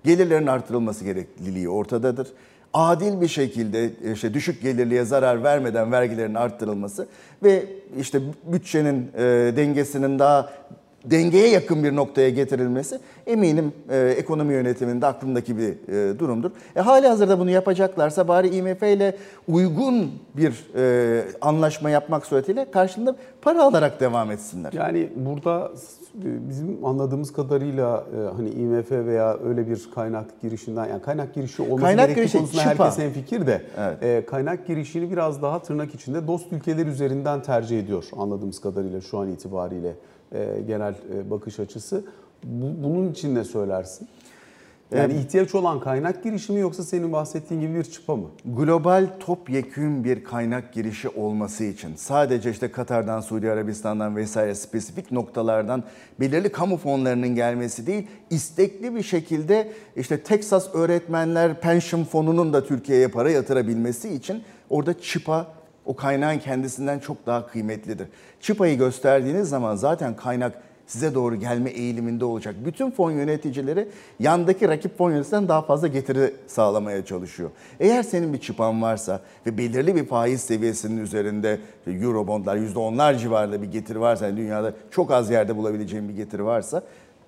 Gelirlerin 0.05 0.47
artırılması 0.47 1.05
gerekliliği 1.05 1.69
ortadadır. 1.69 2.29
Adil 2.75 3.21
bir 3.21 3.29
şekilde 3.29 3.91
işte 4.13 4.35
düşük 4.35 4.63
gelirliye 4.63 5.05
zarar 5.05 5.43
vermeden 5.43 5.93
vergilerin 5.93 6.35
arttırılması 6.35 7.07
ve 7.43 7.67
işte 7.99 8.21
bütçenin 8.45 9.11
e, 9.15 9.23
dengesinin 9.57 10.19
daha 10.19 10.53
dengeye 11.05 11.49
yakın 11.49 11.85
bir 11.85 11.97
noktaya 11.97 12.31
getirilmesi 12.31 12.99
eminim 13.27 13.73
e, 13.91 13.99
ekonomi 14.19 14.53
yönetiminde 14.55 15.07
aklımdaki 15.07 15.59
bir 15.59 15.69
e, 16.13 16.19
durumdur. 16.19 16.51
E, 16.77 16.81
hali 16.81 17.07
hazırda 17.09 17.39
bunu 17.39 17.51
yapacaklarsa 17.51 18.29
bari 18.29 18.49
IMF 18.49 18.83
ile 18.83 19.17
uygun 19.49 20.11
bir 20.37 20.67
e, 20.77 21.25
anlaşma 21.41 21.91
yapmak 21.91 22.27
suretiyle 22.27 22.71
karşılığında 22.71 23.17
para 23.43 23.63
alarak 23.65 24.01
devam 24.01 24.31
etsinler. 24.31 24.73
Yani 24.73 25.09
burada 25.17 25.71
bizim 26.49 26.85
anladığımız 26.85 27.33
kadarıyla 27.33 28.05
e, 28.17 28.37
hani 28.37 28.51
IMF 28.51 28.91
veya 28.91 29.39
öyle 29.45 29.69
bir 29.69 29.89
kaynak 29.95 30.41
girişinden 30.43 30.89
yani 30.89 31.03
kaynak 31.03 31.35
girişi 31.35 31.63
olması 31.63 31.83
Kaynak 31.83 32.05
gerektiği 32.07 32.21
girişi, 32.21 32.39
konusunda 32.39 32.63
çıpa. 32.63 32.85
herkes 32.85 32.99
hemfikir 33.05 33.47
de 33.47 33.63
Evet. 33.79 34.03
e, 34.03 34.27
kaynak 34.27 34.67
girişini 34.67 35.11
biraz 35.13 35.43
daha 35.43 35.63
tırnak 35.63 35.95
içinde 35.95 36.27
dost 36.27 36.53
ülkeler 36.53 36.87
üzerinden 36.87 37.43
tercih 37.43 37.79
ediyor 37.81 38.05
anladığımız 38.17 38.61
kadarıyla 38.61 39.01
şu 39.01 39.19
an 39.19 39.29
itibariyle 39.29 39.89
e, 39.89 39.95
genel 40.67 40.95
e, 41.15 41.31
bakış 41.31 41.61
açısı. 41.61 42.05
Bu- 42.45 42.85
bunun 42.85 43.11
için 43.13 43.35
ne 43.35 43.45
söylersin? 43.45 44.09
Yani 44.97 45.15
ihtiyaç 45.15 45.55
olan 45.55 45.81
kaynak 45.81 46.25
girişi 46.25 46.53
mi 46.53 46.61
yoksa 46.61 46.83
senin 46.83 47.13
bahsettiğin 47.13 47.61
gibi 47.61 47.75
bir 47.75 47.85
çıpa 47.85 48.17
mı? 48.17 48.29
global 48.45 49.07
topyekün 49.21 50.05
bir 50.05 50.25
kaynak 50.25 50.73
girişi 50.73 51.09
olması 51.09 51.65
için 51.65 51.95
sadece 51.97 52.51
işte 52.51 52.71
Katar'dan, 52.71 53.21
Suudi 53.21 53.51
Arabistan'dan 53.51 54.17
vesaire 54.17 54.55
spesifik 54.55 55.13
noktalardan 55.13 55.83
belirli 56.21 56.53
kamu 56.53 56.77
fonlarının 56.77 57.35
gelmesi 57.35 57.87
değil, 57.87 58.07
istekli 58.31 58.95
bir 58.95 59.03
şekilde 59.03 59.73
işte 59.97 60.23
Texas 60.23 60.75
Öğretmenler 60.75 61.61
Pension 61.61 62.05
Fonu'nun 62.05 62.53
da 62.53 62.65
Türkiye'ye 62.65 63.09
para 63.09 63.31
yatırabilmesi 63.31 64.15
için 64.15 64.43
orada 64.71 65.01
çıpa 65.01 65.47
o 65.87 65.97
kaynağın 65.97 66.39
kendisinden 66.39 66.99
çok 66.99 67.27
daha 67.27 67.47
kıymetlidir. 67.47 68.09
Çıpayı 68.41 68.79
gösterdiğiniz 68.79 69.49
zaman 69.49 69.77
zaten 69.77 70.17
kaynak 70.17 70.53
size 70.87 71.15
doğru 71.15 71.37
gelme 71.37 71.71
eğiliminde 71.71 72.25
olacak. 72.25 72.55
Bütün 72.65 72.91
fon 72.91 73.11
yöneticileri 73.11 73.89
yandaki 74.21 74.69
rakip 74.69 74.99
fon 74.99 75.11
yöneticisinden 75.11 75.49
daha 75.49 75.63
fazla 75.63 75.89
getiri 75.89 76.35
sağlamaya 76.47 77.05
çalışıyor. 77.05 77.51
Eğer 77.81 78.03
senin 78.03 78.33
bir 78.33 78.41
çıpan 78.41 78.83
varsa 78.83 79.21
ve 79.47 79.59
belirli 79.59 79.97
bir 79.97 80.07
faiz 80.07 80.41
seviyesinin 80.41 81.01
üzerinde 81.01 81.59
Eurobondlar 81.87 82.57
%10'lar 82.57 83.19
civarında 83.19 83.63
bir 83.63 83.73
getiri 83.73 84.01
varsa, 84.01 84.27
yani 84.27 84.37
dünyada 84.37 84.73
çok 84.91 85.11
az 85.11 85.31
yerde 85.31 85.57
bulabileceğin 85.57 86.09
bir 86.09 86.15
getiri 86.15 86.45
varsa 86.45 86.83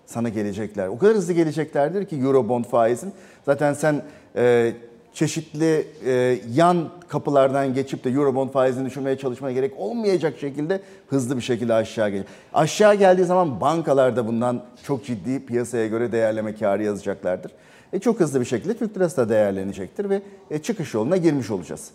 sana 0.06 0.28
gelecekler. 0.28 0.88
O 0.88 0.98
kadar 0.98 1.14
hızlı 1.14 1.32
geleceklerdir 1.32 2.04
ki 2.04 2.16
Eurobond 2.16 2.64
faizin. 2.64 3.12
Zaten 3.46 3.72
sen 3.72 4.02
e, 4.36 4.72
çeşitli 5.12 5.86
e, 6.06 6.38
yan 6.54 6.90
kapılardan 7.14 7.74
geçip 7.74 8.04
de 8.04 8.10
Eurobond 8.10 8.50
faizini 8.50 8.86
düşürmeye 8.86 9.18
çalışmana 9.18 9.52
gerek 9.52 9.74
olmayacak 9.78 10.38
şekilde 10.38 10.80
hızlı 11.06 11.36
bir 11.36 11.42
şekilde 11.42 11.74
aşağı 11.74 12.10
gelecek. 12.10 12.28
Aşağı 12.54 12.94
geldiği 12.94 13.24
zaman 13.24 13.60
bankalar 13.60 14.16
da 14.16 14.26
bundan 14.26 14.62
çok 14.82 15.04
ciddi 15.04 15.46
piyasaya 15.46 15.86
göre 15.86 16.12
değerleme 16.12 16.54
karı 16.54 16.82
yazacaklardır. 16.82 17.52
E, 17.92 17.98
çok 17.98 18.20
hızlı 18.20 18.40
bir 18.40 18.44
şekilde 18.44 18.76
Türk 18.76 18.96
lirası 18.96 19.16
da 19.16 19.28
değerlenecektir 19.28 20.10
ve 20.10 20.22
e, 20.50 20.58
çıkış 20.58 20.94
yoluna 20.94 21.16
girmiş 21.16 21.50
olacağız. 21.50 21.90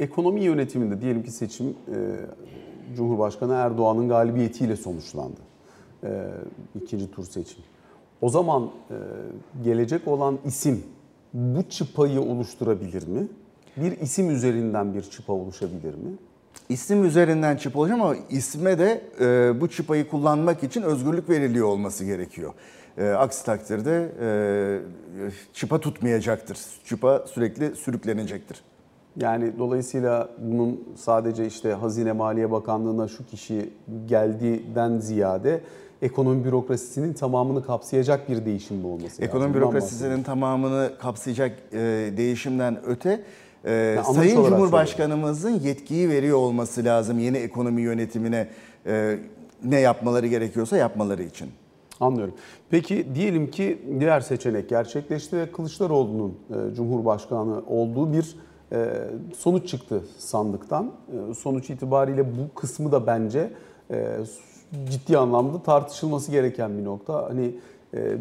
Ekonomi 0.00 0.40
yönetiminde 0.40 1.00
diyelim 1.00 1.22
ki 1.22 1.30
seçim 1.30 1.66
e, 1.68 1.96
Cumhurbaşkanı 2.96 3.54
Erdoğan'ın 3.54 4.08
galibiyetiyle 4.08 4.76
sonuçlandı. 4.76 5.40
E, 6.04 6.24
ikinci 6.82 7.10
tur 7.10 7.24
seçim. 7.24 7.64
O 8.20 8.28
zaman 8.28 8.70
e, 8.90 8.96
gelecek 9.64 10.08
olan 10.08 10.38
isim 10.44 10.82
bu 11.34 11.62
çıpayı 11.62 12.20
oluşturabilir 12.20 13.08
mi? 13.08 13.28
Bir 13.76 14.00
isim 14.00 14.30
üzerinden 14.30 14.94
bir 14.94 15.02
çıpa 15.02 15.32
oluşabilir 15.32 15.94
mi? 15.94 16.10
İsim 16.68 17.04
üzerinden 17.04 17.56
çıpa 17.56 17.80
olacak 17.80 18.00
ama 18.00 18.16
isme 18.30 18.78
de 18.78 19.02
e, 19.20 19.60
bu 19.60 19.68
çıpayı 19.68 20.08
kullanmak 20.08 20.62
için 20.62 20.82
özgürlük 20.82 21.30
veriliyor 21.30 21.66
olması 21.66 22.04
gerekiyor. 22.04 22.52
E, 22.98 23.08
aksi 23.08 23.44
takdirde 23.44 24.12
e, 24.20 24.28
çıpa 25.52 25.80
tutmayacaktır. 25.80 26.58
Çıpa 26.84 27.24
sürekli 27.26 27.76
sürüklenecektir. 27.76 28.60
Yani 29.20 29.52
dolayısıyla 29.58 30.28
bunun 30.38 30.88
sadece 30.96 31.46
işte 31.46 31.72
Hazine 31.72 32.12
Maliye 32.12 32.50
Bakanlığı'na 32.50 33.08
şu 33.08 33.26
kişi 33.26 33.70
geldiğinden 34.06 34.98
ziyade 34.98 35.60
ekonomi 36.02 36.44
bürokrasisinin 36.44 37.12
tamamını 37.12 37.66
kapsayacak 37.66 38.28
bir 38.28 38.46
değişim 38.46 38.76
mi 38.76 38.86
olması 38.86 39.04
lazım? 39.04 39.24
Ekonomi 39.24 39.54
Bundan 39.54 39.60
bürokrasisinin 39.60 40.22
tamamını 40.22 40.92
kapsayacak 40.98 41.58
e, 41.72 41.78
değişimden 42.16 42.78
öte 42.86 43.24
e, 43.66 43.98
Sayın 44.14 44.44
Cumhurbaşkanımızın 44.44 45.60
yetkiyi 45.60 46.08
veriyor 46.08 46.38
olması 46.38 46.84
lazım 46.84 47.18
yeni 47.18 47.36
ekonomi 47.36 47.82
yönetimine 47.82 48.48
e, 48.86 49.18
ne 49.64 49.80
yapmaları 49.80 50.26
gerekiyorsa 50.26 50.76
yapmaları 50.76 51.22
için. 51.22 51.48
Anlıyorum. 52.00 52.34
Peki 52.70 53.06
diyelim 53.14 53.50
ki 53.50 53.82
diğer 54.00 54.20
seçenek 54.20 54.68
gerçekleşti 54.68 55.36
ve 55.36 55.52
Kılıçdaroğlu'nun 55.52 56.38
e, 56.50 56.74
Cumhurbaşkanı 56.74 57.62
olduğu 57.66 58.12
bir 58.12 58.36
e, 58.72 58.92
sonuç 59.38 59.68
çıktı 59.68 60.04
sandıktan. 60.18 60.92
E, 61.30 61.34
sonuç 61.34 61.70
itibariyle 61.70 62.26
bu 62.26 62.54
kısmı 62.60 62.92
da 62.92 63.06
bence 63.06 63.50
e, 63.90 64.16
ciddi 64.90 65.18
anlamda 65.18 65.62
tartışılması 65.62 66.30
gereken 66.30 66.78
bir 66.78 66.84
nokta. 66.84 67.26
Hani 67.28 67.54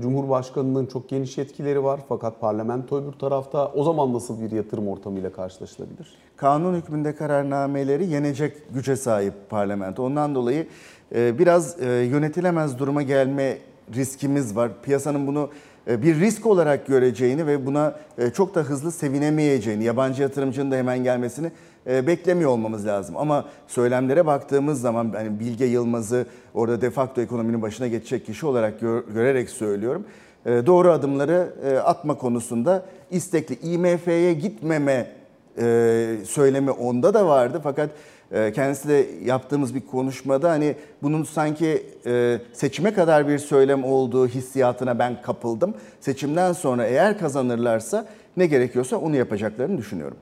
Cumhurbaşkanının 0.02 0.86
çok 0.86 1.10
geniş 1.10 1.38
yetkileri 1.38 1.84
var 1.84 2.00
fakat 2.10 2.42
parlamento 2.42 2.98
öbür 2.98 3.12
tarafta 3.12 3.68
o 3.68 3.84
zaman 3.84 4.14
nasıl 4.14 4.42
bir 4.42 4.52
yatırım 4.52 4.88
ortamıyla 4.88 5.32
karşılaşılabilir? 5.32 6.14
Kanun 6.36 6.76
hükmünde 6.76 7.16
kararnameleri 7.16 8.06
yenecek 8.06 8.74
güce 8.74 8.96
sahip 8.96 9.34
parlamento. 9.50 10.06
Ondan 10.06 10.36
dolayı 10.36 10.68
e, 11.16 11.40
biraz 11.40 11.82
e, 11.82 11.86
yönetilemez 11.90 12.80
duruma 12.80 13.02
gelme 13.02 13.58
riskimiz 13.96 14.56
var. 14.56 14.72
Piyasanın 14.84 15.28
bunu 15.28 15.50
e, 15.88 16.02
bir 16.02 16.20
risk 16.20 16.46
olarak 16.46 16.88
göreceğini 16.88 17.48
ve 17.48 17.66
buna 17.66 17.96
çok 18.34 18.56
da 18.56 18.62
hızlı 18.62 18.92
sevinemeyeceğini, 18.92 19.84
yabancı 19.84 20.22
yatırımcının 20.22 20.72
da 20.72 20.76
hemen 20.76 21.04
gelmesini 21.04 21.52
beklemiyor 21.88 22.50
olmamız 22.50 22.86
lazım. 22.86 23.18
Ama 23.18 23.46
söylemlere 23.68 24.26
baktığımız 24.26 24.82
zaman 24.82 25.12
hani 25.16 25.40
Bilge 25.40 25.66
Yılmaz'ı 25.66 26.26
orada 26.54 26.82
de 26.82 26.90
facto 26.90 27.22
ekonominin 27.22 27.62
başına 27.62 27.88
geçecek 27.88 28.26
kişi 28.26 28.46
olarak 28.46 28.80
gör- 28.80 29.04
görerek 29.14 29.50
söylüyorum. 29.50 30.06
E, 30.46 30.50
Doğru 30.66 30.92
adımları 30.92 31.54
e, 31.66 31.76
atma 31.78 32.18
konusunda 32.18 32.86
istekli. 33.12 33.56
IMF'ye 33.74 34.34
gitmeme 34.34 35.08
e, 35.58 36.16
söylemi 36.26 36.72
onda 36.72 37.14
da 37.14 37.28
vardı 37.28 37.60
fakat 37.64 37.90
e, 38.32 38.52
kendisi 38.52 38.90
de 38.90 39.06
yaptığımız 39.24 39.76
bir 39.76 39.82
konuşmada 39.88 40.50
hani 40.50 40.76
bunun 41.02 41.24
sanki 41.24 41.84
seçime 42.54 42.94
kadar 42.94 43.28
bir 43.28 43.38
söylem 43.40 43.84
olduğu 43.84 44.28
hissiyatına 44.28 45.00
ben 45.00 45.22
kapıldım. 45.22 45.74
Seçimden 46.00 46.54
sonra 46.54 46.86
eğer 46.86 47.20
kazanırlarsa 47.20 48.06
ne 48.38 48.46
gerekiyorsa 48.46 48.98
onu 48.98 49.16
yapacaklarını 49.16 49.78
düşünüyorum. 49.78 50.18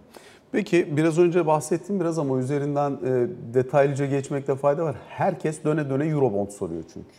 Peki 0.52 0.98
biraz 0.98 1.18
önce 1.18 1.48
bahsettim 1.48 2.00
biraz 2.00 2.20
ama 2.20 2.40
üzerinden 2.40 2.92
e, 2.92 3.28
detaylıca 3.54 4.06
geçmekte 4.06 4.56
fayda 4.56 4.84
var. 4.84 4.96
Herkes 5.08 5.64
döne 5.64 5.90
döne 5.90 6.06
Eurobond 6.08 6.50
soruyor 6.50 6.84
çünkü. 6.94 7.10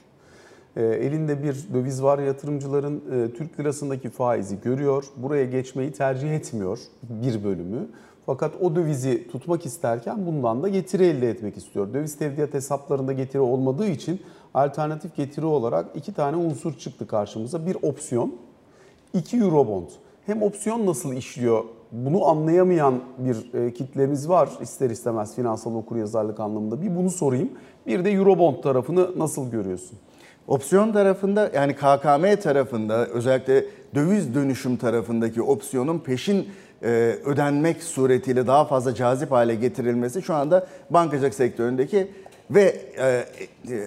E, 0.77 0.85
elinde 0.85 1.43
bir 1.43 1.57
döviz 1.75 2.03
var 2.03 2.19
yatırımcıların 2.19 2.97
e, 2.97 3.33
Türk 3.33 3.61
lirasındaki 3.61 4.11
faizi 4.11 4.61
görüyor. 4.61 5.05
Buraya 5.17 5.45
geçmeyi 5.45 5.93
tercih 5.93 6.35
etmiyor 6.35 6.79
bir 7.03 7.45
bölümü. 7.45 7.89
Fakat 8.27 8.55
o 8.61 8.77
dövizi 8.77 9.29
tutmak 9.29 9.67
isterken 9.67 10.27
bundan 10.27 10.63
da 10.63 10.69
getiri 10.69 11.05
elde 11.05 11.31
etmek 11.31 11.57
istiyor. 11.57 11.95
Döviz 11.95 12.19
tevdiat 12.19 12.55
hesaplarında 12.55 13.13
getiri 13.13 13.41
olmadığı 13.41 13.87
için 13.87 14.21
alternatif 14.55 15.17
getiri 15.17 15.47
olarak 15.47 15.87
iki 15.95 16.15
tane 16.15 16.37
unsur 16.37 16.75
çıktı 16.79 17.07
karşımıza. 17.07 17.67
Bir 17.67 17.77
opsiyon, 17.83 18.35
iki 19.15 19.37
Eurobond. 19.37 19.89
Hem 20.27 20.43
opsiyon 20.43 20.87
nasıl 20.87 21.13
işliyor 21.13 21.65
bunu 21.93 22.27
anlayamayan 22.27 23.01
bir 23.19 23.55
e, 23.55 23.73
kitlemiz 23.73 24.29
var 24.29 24.49
ister 24.61 24.91
istemez 24.91 25.35
finansal 25.35 25.75
okuryazarlık 25.75 26.41
anlamında. 26.41 26.83
Bir 26.83 26.97
bunu 26.97 27.11
sorayım. 27.11 27.51
Bir 27.87 28.05
de 28.05 28.11
Eurobond 28.11 28.63
tarafını 28.63 29.19
nasıl 29.19 29.51
görüyorsun? 29.51 29.99
Opsiyon 30.47 30.93
tarafında 30.93 31.51
yani 31.55 31.75
KKM 31.75 32.41
tarafında 32.43 33.07
özellikle 33.07 33.65
döviz 33.95 34.35
dönüşüm 34.35 34.77
tarafındaki 34.77 35.43
opsiyonun 35.43 35.99
peşin 35.99 36.49
e, 36.83 36.89
ödenmek 37.25 37.83
suretiyle 37.83 38.47
daha 38.47 38.65
fazla 38.65 38.95
cazip 38.95 39.31
hale 39.31 39.55
getirilmesi 39.55 40.23
şu 40.23 40.35
anda 40.35 40.67
bankacılık 40.91 41.35
sektöründeki 41.35 42.09
ve 42.51 42.77
e, 42.99 43.05
e, 43.05 43.25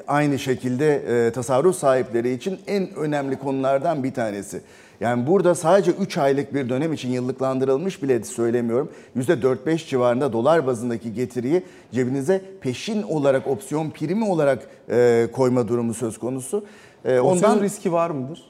aynı 0.07 0.39
şekilde 0.39 1.31
tasarruf 1.31 1.75
sahipleri 1.75 2.33
için 2.33 2.59
en 2.67 2.95
önemli 2.95 3.39
konulardan 3.39 4.03
bir 4.03 4.13
tanesi. 4.13 4.61
Yani 4.99 5.27
burada 5.27 5.55
sadece 5.55 5.91
3 5.91 6.17
aylık 6.17 6.53
bir 6.53 6.69
dönem 6.69 6.93
için 6.93 7.09
yıllıklandırılmış 7.09 8.03
bile 8.03 8.23
söylemiyorum. 8.23 8.91
%4-5 9.17 9.87
civarında 9.89 10.33
dolar 10.33 10.67
bazındaki 10.67 11.13
getiriyi 11.13 11.63
cebinize 11.91 12.41
peşin 12.61 13.03
olarak 13.03 13.47
opsiyon 13.47 13.89
primi 13.89 14.25
olarak 14.25 14.67
e, 14.89 15.27
koyma 15.33 15.67
durumu 15.67 15.93
söz 15.93 16.17
konusu. 16.17 16.65
E, 17.05 17.19
Opsiyon 17.19 17.61
riski 17.61 17.91
var 17.91 18.09
mıdır? 18.09 18.43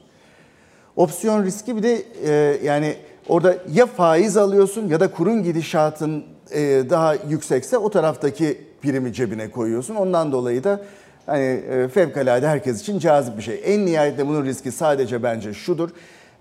Opsiyon 0.96 1.44
riski 1.44 1.76
bir 1.76 1.82
de 1.82 2.02
e, 2.24 2.60
yani 2.64 2.96
orada 3.28 3.56
ya 3.72 3.86
faiz 3.86 4.36
alıyorsun 4.36 4.88
ya 4.88 5.00
da 5.00 5.10
kurun 5.10 5.42
gidişatın 5.42 6.24
e, 6.50 6.60
daha 6.90 7.14
yüksekse 7.14 7.78
o 7.78 7.90
taraftaki 7.90 8.58
primi 8.82 9.12
cebine 9.12 9.50
koyuyorsun. 9.50 9.94
Ondan 9.94 10.32
dolayı 10.32 10.64
da 10.64 10.80
hani 11.26 11.44
e, 11.44 11.88
fevkalade 11.88 12.48
herkes 12.48 12.80
için 12.80 12.98
cazip 12.98 13.36
bir 13.36 13.42
şey. 13.42 13.60
En 13.64 13.86
nihayetinde 13.86 14.26
bunun 14.28 14.44
riski 14.44 14.72
sadece 14.72 15.22
bence 15.22 15.54
şudur. 15.54 15.90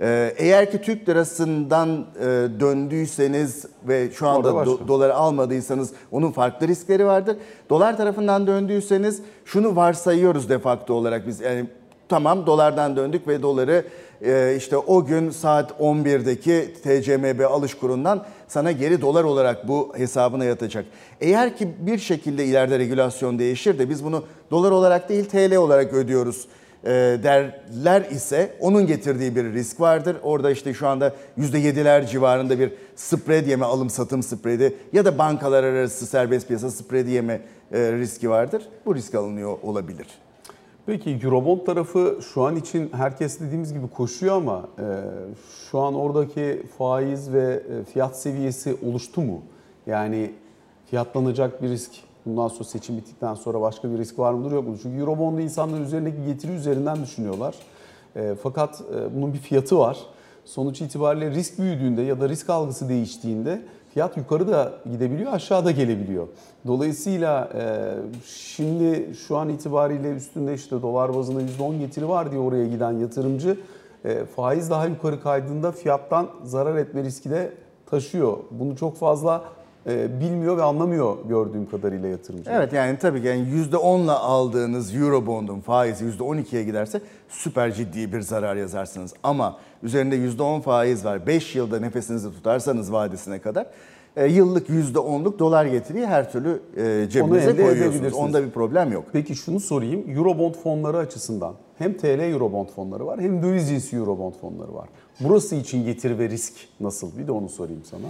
E, 0.02 0.34
eğer 0.38 0.72
ki 0.72 0.82
Türk 0.82 1.10
lirasından 1.10 2.06
e, 2.20 2.24
döndüyseniz 2.60 3.66
ve 3.88 4.12
şu 4.12 4.28
anda 4.28 4.50
do- 4.50 4.88
doları 4.88 5.16
almadıysanız 5.16 5.92
onun 6.12 6.32
farklı 6.32 6.68
riskleri 6.68 7.06
vardır. 7.06 7.38
Dolar 7.70 7.98
tarafından 7.98 8.48
döndüyseniz 8.48 9.22
şunu 9.46 9.76
varsayıyoruz 9.76 10.50
de 10.50 10.60
facto 10.60 10.94
olarak 10.94 11.28
biz 11.28 11.40
yani 11.42 11.66
tamam 12.10 12.46
dolardan 12.46 12.96
döndük 12.96 13.28
ve 13.28 13.42
doları 13.42 13.86
e, 14.22 14.56
işte 14.58 14.78
o 14.78 15.06
gün 15.06 15.30
saat 15.30 15.72
11'deki 15.72 16.74
TCMB 16.84 17.52
alış 17.52 17.74
kurundan 17.74 18.26
sana 18.48 18.72
geri 18.72 19.02
dolar 19.02 19.24
olarak 19.24 19.68
bu 19.68 19.94
hesabına 19.98 20.46
yatacak. 20.46 20.86
Eğer 21.22 21.58
ki 21.58 21.68
bir 21.80 21.98
şekilde 21.98 22.46
ileride 22.46 22.80
regülasyon 22.80 23.40
değişir 23.40 23.80
de 23.80 23.90
biz 23.90 24.06
bunu 24.06 24.24
dolar 24.52 24.72
olarak 24.72 25.10
değil 25.10 25.26
TL 25.26 25.56
olarak 25.56 25.94
ödüyoruz 25.94 26.48
derler 26.86 28.02
ise 28.12 28.56
onun 28.60 28.88
getirdiği 28.88 29.36
bir 29.36 29.54
risk 29.54 29.80
vardır. 29.80 30.18
Orada 30.24 30.52
işte 30.52 30.74
şu 30.74 30.88
anda 30.88 31.16
%7'ler 31.38 32.08
civarında 32.08 32.60
bir 32.60 32.74
spread 32.96 33.48
yeme, 33.48 33.66
alım 33.66 33.90
satım 33.90 34.24
spreadi 34.24 34.76
ya 34.94 35.06
da 35.06 35.18
bankalar 35.18 35.64
arası 35.64 36.06
serbest 36.06 36.48
piyasa 36.48 36.72
spread 36.72 37.08
yeme 37.08 37.42
e, 37.72 37.92
riski 37.92 38.30
vardır. 38.30 38.64
Bu 38.86 38.96
risk 38.96 39.16
alınıyor 39.16 39.58
olabilir. 39.64 40.08
Peki 40.86 41.20
Eurobond 41.24 41.66
tarafı 41.66 42.20
şu 42.34 42.44
an 42.44 42.56
için 42.56 42.90
herkes 42.94 43.40
dediğimiz 43.40 43.74
gibi 43.74 43.88
koşuyor 43.88 44.36
ama 44.36 44.68
e, 44.80 44.86
şu 45.72 45.80
an 45.80 45.96
oradaki 45.96 46.64
faiz 46.78 47.34
ve 47.34 47.64
e, 47.80 47.84
fiyat 47.94 48.20
seviyesi 48.20 48.78
oluştu 48.86 49.22
mu? 49.22 49.42
Yani 49.88 50.32
fiyatlanacak 50.90 51.64
bir 51.64 51.70
risk 51.70 51.92
bundan 52.26 52.48
sonra 52.48 52.64
seçim 52.64 52.98
bittikten 52.98 53.34
sonra 53.34 53.62
başka 53.62 53.92
bir 53.92 53.98
risk 53.98 54.20
var 54.20 54.34
mıdır 54.34 54.52
yok 54.52 54.68
mudur? 54.68 54.80
Çünkü 54.84 55.00
Eurobond'u 55.00 55.42
insanlar 55.42 55.80
üzerindeki 55.80 56.26
getiri 56.26 56.52
üzerinden 56.52 57.04
düşünüyorlar. 57.04 57.56
E, 58.16 58.36
fakat 58.44 58.82
e, 58.82 59.16
bunun 59.16 59.34
bir 59.34 59.40
fiyatı 59.40 59.80
var. 59.80 59.98
Sonuç 60.46 60.82
itibariyle 60.82 61.32
risk 61.32 61.60
büyüdüğünde 61.60 62.02
ya 62.02 62.22
da 62.22 62.30
risk 62.30 62.50
algısı 62.50 62.90
değiştiğinde 62.90 63.62
fiyat 63.94 64.18
yukarı 64.18 64.48
da 64.48 64.74
gidebiliyor, 64.92 65.34
aşağıda 65.34 65.72
gelebiliyor. 65.72 66.28
Dolayısıyla 66.68 67.50
e, 67.56 67.94
şimdi 68.26 69.16
şu 69.28 69.38
an 69.38 69.50
itibariyle 69.50 70.12
üstünde 70.12 70.54
işte 70.54 70.82
dolar 70.82 71.16
bazında 71.16 71.42
%10 71.42 71.80
getiri 71.80 72.10
var 72.10 72.32
diye 72.32 72.42
oraya 72.42 72.68
giden 72.68 72.92
yatırımcı 72.92 73.58
e, 74.06 74.26
faiz 74.26 74.70
daha 74.70 74.86
yukarı 74.86 75.22
kaydığında 75.22 75.72
fiyattan 75.72 76.28
zarar 76.44 76.76
etme 76.76 77.04
riski 77.04 77.30
de 77.30 77.52
taşıyor. 77.86 78.38
Bunu 78.52 78.76
çok 78.76 78.98
fazla 78.98 79.44
bilmiyor 79.92 80.58
ve 80.58 80.64
anlamıyor 80.64 81.18
gördüğüm 81.30 81.70
kadarıyla 81.70 82.10
yatırımcı. 82.10 82.52
Evet 82.54 82.74
yani 82.74 82.98
tabii 82.98 83.22
ki 83.22 83.28
yani 83.28 83.48
%10'la 83.72 84.20
aldığınız 84.20 84.96
Eurobond'un 84.96 85.60
faizi 85.60 86.06
%12'ye 86.06 86.64
giderse 86.64 87.02
süper 87.30 87.74
ciddi 87.74 88.14
bir 88.14 88.22
zarar 88.22 88.56
yazarsınız. 88.56 89.14
Ama 89.24 89.58
üzerinde 89.84 90.16
%10 90.16 90.62
faiz 90.62 91.06
var. 91.06 91.28
5 91.28 91.56
yılda 91.56 91.80
nefesinizi 91.80 92.32
tutarsanız 92.32 92.92
vadesine 92.92 93.40
kadar 93.40 93.68
e, 94.18 94.26
yıllık 94.26 94.70
%10'luk 94.70 95.40
dolar 95.40 95.66
getiriyi 95.66 96.06
her 96.06 96.32
türlü 96.32 96.62
e, 96.78 97.10
cebinize 97.10 97.52
elde 97.52 97.64
koyuyorsunuz. 97.64 98.14
Onda 98.14 98.44
bir 98.44 98.50
problem 98.50 98.92
yok. 98.92 99.04
Peki 99.14 99.36
şunu 99.36 99.60
sorayım. 99.60 100.18
Eurobond 100.18 100.56
fonları 100.56 100.98
açısından 100.98 101.54
hem 101.78 101.98
TL 101.98 102.20
Eurobond 102.20 102.68
fonları 102.70 103.06
var 103.06 103.22
hem 103.22 103.44
döviz 103.44 103.70
cinsi 103.70 103.96
Eurobond 103.96 104.34
fonları 104.34 104.74
var. 104.74 104.90
Burası 105.20 105.56
için 105.56 105.86
getiri 105.86 106.20
ve 106.20 106.30
risk 106.30 106.54
nasıl? 106.80 107.18
Bir 107.18 107.28
de 107.28 107.32
onu 107.32 107.50
sorayım 107.50 107.82
sana. 107.84 108.08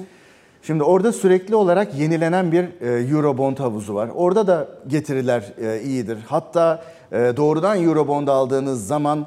Şimdi 0.68 0.84
orada 0.84 1.12
sürekli 1.14 1.56
olarak 1.56 1.96
yenilenen 1.96 2.52
bir 2.52 2.66
e, 2.82 3.10
Eurobond 3.10 3.58
havuzu 3.58 3.96
var. 3.96 4.10
Orada 4.16 4.48
da 4.48 4.68
getiriler 4.88 5.54
e, 5.62 5.82
iyidir. 5.82 6.18
Hatta 6.28 6.84
e, 7.12 7.18
doğrudan 7.38 7.84
Eurobond 7.84 8.28
aldığınız 8.28 8.88
zaman 8.88 9.26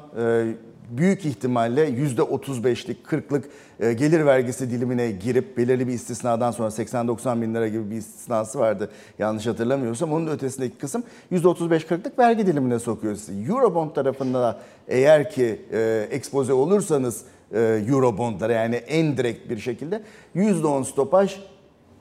büyük 0.89 1.25
ihtimalle 1.25 1.89
%35'lik, 1.89 2.97
40'lık 3.05 3.49
e, 3.79 3.93
gelir 3.93 4.25
vergisi 4.25 4.71
dilimine 4.71 5.11
girip 5.11 5.57
belirli 5.57 5.87
bir 5.87 5.93
istisnadan 5.93 6.51
sonra 6.51 6.69
80-90 6.69 7.41
bin 7.41 7.55
lira 7.55 7.67
gibi 7.67 7.91
bir 7.91 7.95
istisnası 7.95 8.59
vardı 8.59 8.89
yanlış 9.19 9.47
hatırlamıyorsam. 9.47 10.13
Onun 10.13 10.27
ötesindeki 10.27 10.77
kısım 10.77 11.03
%35-40'lık 11.31 12.19
vergi 12.19 12.47
dilimine 12.47 12.79
sokuyor 12.79 13.15
sizi. 13.15 13.51
Eurobond 13.51 13.91
tarafında 13.91 14.41
da 14.41 14.59
eğer 14.87 15.31
ki 15.31 15.61
e, 15.71 16.07
ekspoze 16.11 16.53
olursanız 16.53 17.23
Eurobondlara 17.57 18.53
yani 18.53 18.75
en 18.75 19.17
direkt 19.17 19.49
bir 19.49 19.57
şekilde 19.57 20.01
%10 20.35 20.85
stopaj 20.85 21.35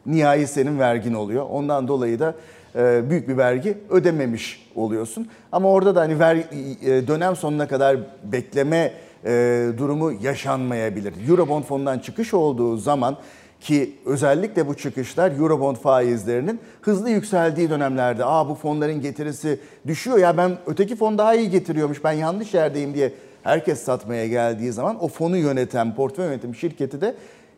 nihai 0.06 0.46
senin 0.46 0.78
vergin 0.78 1.14
oluyor. 1.14 1.46
Ondan 1.50 1.88
dolayı 1.88 2.18
da 2.18 2.34
e, 2.76 3.10
büyük 3.10 3.28
bir 3.28 3.36
vergi 3.36 3.78
ödememiş 3.90 4.70
oluyorsun. 4.74 5.28
Ama 5.52 5.68
orada 5.68 5.94
da 5.94 6.00
hani 6.00 6.18
ver, 6.18 6.36
e, 6.36 7.06
dönem 7.08 7.36
sonuna 7.36 7.68
kadar 7.68 7.96
bekleme 8.24 8.92
e, 9.24 9.66
durumu 9.78 10.12
yaşanmayabilir. 10.22 11.14
Eurobond 11.30 11.64
fonundan 11.64 11.98
çıkış 11.98 12.34
olduğu 12.34 12.76
zaman 12.76 13.16
ki 13.60 13.94
özellikle 14.06 14.66
bu 14.66 14.74
çıkışlar 14.74 15.32
Eurobond 15.32 15.76
faizlerinin 15.76 16.60
hızlı 16.80 17.10
yükseldiği 17.10 17.70
dönemlerde 17.70 18.24
aa 18.24 18.48
bu 18.48 18.54
fonların 18.54 19.00
getirisi 19.00 19.60
düşüyor 19.86 20.18
ya 20.18 20.36
ben 20.36 20.58
öteki 20.66 20.96
fon 20.96 21.18
daha 21.18 21.34
iyi 21.34 21.50
getiriyormuş 21.50 22.04
ben 22.04 22.12
yanlış 22.12 22.54
yerdeyim 22.54 22.94
diye 22.94 23.12
herkes 23.42 23.82
satmaya 23.82 24.26
geldiği 24.26 24.72
zaman 24.72 25.04
o 25.04 25.08
fonu 25.08 25.36
yöneten 25.36 25.94
portföy 25.94 26.24
yönetim 26.26 26.54
şirketi 26.54 27.00
de 27.00 27.14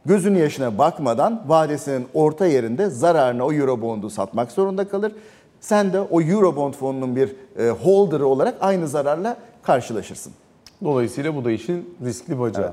gözünün 0.06 0.38
yaşına 0.38 0.78
bakmadan 0.78 1.42
vadesinin 1.46 2.06
orta 2.14 2.46
yerinde 2.46 2.90
zararına 2.90 3.46
o 3.46 3.52
Eurobond'u 3.52 4.10
satmak 4.10 4.52
zorunda 4.52 4.88
kalır. 4.88 5.12
Sen 5.60 5.92
de 5.92 6.00
o 6.00 6.20
Eurobond 6.22 6.74
fonunun 6.74 7.16
bir 7.16 7.36
e, 7.58 7.70
holder'ı 7.70 8.26
olarak 8.26 8.54
aynı 8.60 8.88
zararla 8.88 9.36
karşılaşırsın. 9.62 10.32
Dolayısıyla 10.84 11.36
bu 11.36 11.44
da 11.44 11.50
işin 11.50 11.94
riskli 12.04 12.40
bacağı. 12.40 12.72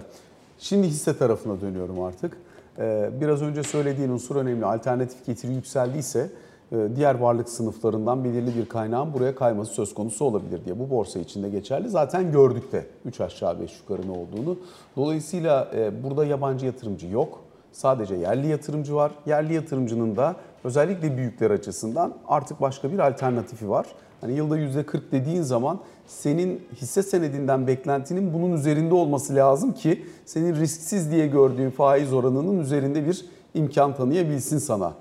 Şimdi 0.60 0.88
hisse 0.88 1.18
tarafına 1.18 1.62
dönüyorum 1.62 2.04
artık. 2.04 2.38
Ee, 2.80 3.10
Biraz 3.22 3.42
önce 3.42 3.64
söylediğin 3.64 4.10
unsur 4.10 4.36
önemli. 4.36 4.66
Alternatif 4.66 5.26
getiri 5.26 5.54
yükseldiyse 5.54 6.20
e, 6.20 6.30
diğer 6.72 7.16
varlık 7.16 7.50
sınıflarından 7.50 8.24
belirli 8.24 8.56
bir 8.56 8.66
kaynağın 8.66 9.14
buraya 9.14 9.36
kayması 9.36 9.74
söz 9.74 9.94
konusu 9.94 10.26
olabilir 10.26 10.66
diye. 10.66 10.80
Bu 10.80 10.90
borsa 10.90 11.20
içinde 11.20 11.50
geçerli. 11.50 11.90
Zaten 11.90 12.32
gördük 12.32 12.72
de 12.72 12.86
3 13.06 13.22
aşağı 13.22 13.60
5 13.60 13.80
yukarı 13.80 14.08
ne 14.08 14.12
olduğunu. 14.12 14.58
Dolayısıyla 14.96 15.72
e, 15.76 16.04
burada 16.04 16.26
yabancı 16.26 16.66
yatırımcı 16.66 17.08
yok. 17.08 17.40
Sadece 17.72 18.16
yerli 18.16 18.48
yatırımcı 18.48 18.96
var. 18.96 19.12
Yerli 19.26 19.54
yatırımcının 19.54 20.16
da 20.16 20.36
özellikle 20.64 21.18
büyükler 21.18 21.52
açısından 21.52 22.14
artık 22.28 22.62
başka 22.62 22.92
bir 22.92 23.00
alternatifi 23.00 23.70
var. 23.70 23.86
Hani 24.22 24.34
yılda 24.34 24.60
%40 24.60 25.02
dediğin 25.12 25.42
zaman 25.42 25.80
senin 26.08 26.62
hisse 26.76 27.04
senedinden 27.04 27.68
beklentinin 27.68 28.34
bunun 28.34 28.54
üzerinde 28.54 28.94
olması 28.94 29.36
lazım 29.36 29.74
ki 29.74 30.06
senin 30.26 30.56
risksiz 30.56 31.12
diye 31.12 31.28
gördüğün 31.28 31.70
faiz 31.70 32.14
oranının 32.14 32.60
üzerinde 32.60 33.08
bir 33.08 33.26
imkan 33.54 33.96
tanıyabilsin 33.96 34.58
sana. 34.58 34.94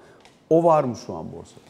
O 0.50 0.64
var 0.64 0.84
mı 0.84 0.96
şu 1.06 1.14
an 1.14 1.26
borsada? 1.32 1.60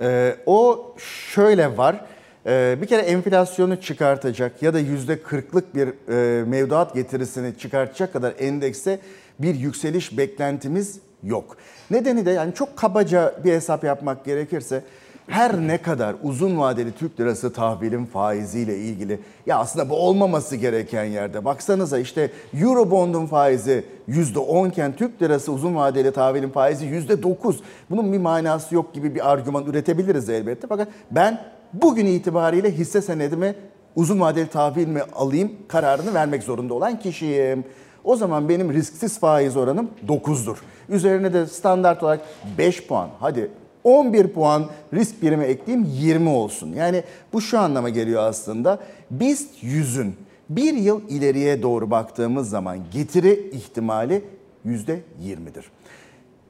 Ee, 0.00 0.36
o 0.46 0.86
şöyle 1.32 1.76
var. 1.76 2.04
Ee, 2.46 2.78
bir 2.82 2.86
kere 2.86 3.02
enflasyonu 3.02 3.80
çıkartacak 3.80 4.62
ya 4.62 4.74
da 4.74 4.78
yüzde 4.78 5.22
kırklık 5.22 5.74
bir 5.74 5.88
e, 5.88 6.44
mevduat 6.44 6.94
getirisini 6.94 7.58
çıkartacak 7.58 8.12
kadar 8.12 8.34
endekste 8.38 8.98
bir 9.38 9.54
yükseliş 9.54 10.18
beklentimiz 10.18 11.00
yok. 11.22 11.56
Nedeni 11.90 12.26
de 12.26 12.30
yani 12.30 12.54
çok 12.54 12.76
kabaca 12.76 13.34
bir 13.44 13.52
hesap 13.52 13.84
yapmak 13.84 14.24
gerekirse 14.24 14.82
her 15.28 15.58
ne 15.58 15.78
kadar 15.78 16.16
uzun 16.22 16.58
vadeli 16.58 16.92
Türk 16.92 17.20
lirası 17.20 17.52
tahvilin 17.52 18.06
faiziyle 18.06 18.78
ilgili 18.78 19.20
ya 19.46 19.58
aslında 19.58 19.90
bu 19.90 19.96
olmaması 19.96 20.56
gereken 20.56 21.04
yerde 21.04 21.44
baksanıza 21.44 21.98
işte 21.98 22.30
Eurobond'un 22.62 23.26
faizi 23.26 23.84
%10 24.08 24.68
iken 24.68 24.96
Türk 24.96 25.22
lirası 25.22 25.52
uzun 25.52 25.76
vadeli 25.76 26.12
tahvilin 26.12 26.50
faizi 26.50 26.86
%9. 26.86 27.54
Bunun 27.90 28.12
bir 28.12 28.18
manası 28.18 28.74
yok 28.74 28.94
gibi 28.94 29.14
bir 29.14 29.32
argüman 29.32 29.66
üretebiliriz 29.66 30.28
elbette 30.28 30.66
fakat 30.66 30.88
ben 31.10 31.40
bugün 31.72 32.06
itibariyle 32.06 32.72
hisse 32.72 33.02
senedimi 33.02 33.54
uzun 33.96 34.20
vadeli 34.20 34.46
tahvil 34.46 34.86
mi 34.86 35.02
alayım 35.16 35.52
kararını 35.68 36.14
vermek 36.14 36.42
zorunda 36.42 36.74
olan 36.74 36.98
kişiyim. 36.98 37.64
O 38.04 38.16
zaman 38.16 38.48
benim 38.48 38.72
risksiz 38.72 39.18
faiz 39.20 39.56
oranım 39.56 39.90
9'dur. 40.08 40.56
Üzerine 40.88 41.32
de 41.32 41.46
standart 41.46 42.02
olarak 42.02 42.20
5 42.58 42.86
puan. 42.86 43.08
Hadi 43.20 43.50
11 43.86 44.28
puan 44.28 44.66
risk 44.94 45.22
birimi 45.22 45.44
ekleyeyim 45.44 45.88
20 45.92 46.28
olsun. 46.28 46.72
Yani 46.72 47.02
bu 47.32 47.40
şu 47.40 47.58
anlama 47.58 47.88
geliyor 47.88 48.22
aslında. 48.22 48.78
BIST 49.10 49.62
100'ün 49.62 50.16
bir 50.50 50.74
yıl 50.74 51.08
ileriye 51.08 51.62
doğru 51.62 51.90
baktığımız 51.90 52.50
zaman 52.50 52.78
getiri 52.92 53.50
ihtimali 53.52 54.24
%20'dir. 54.66 55.64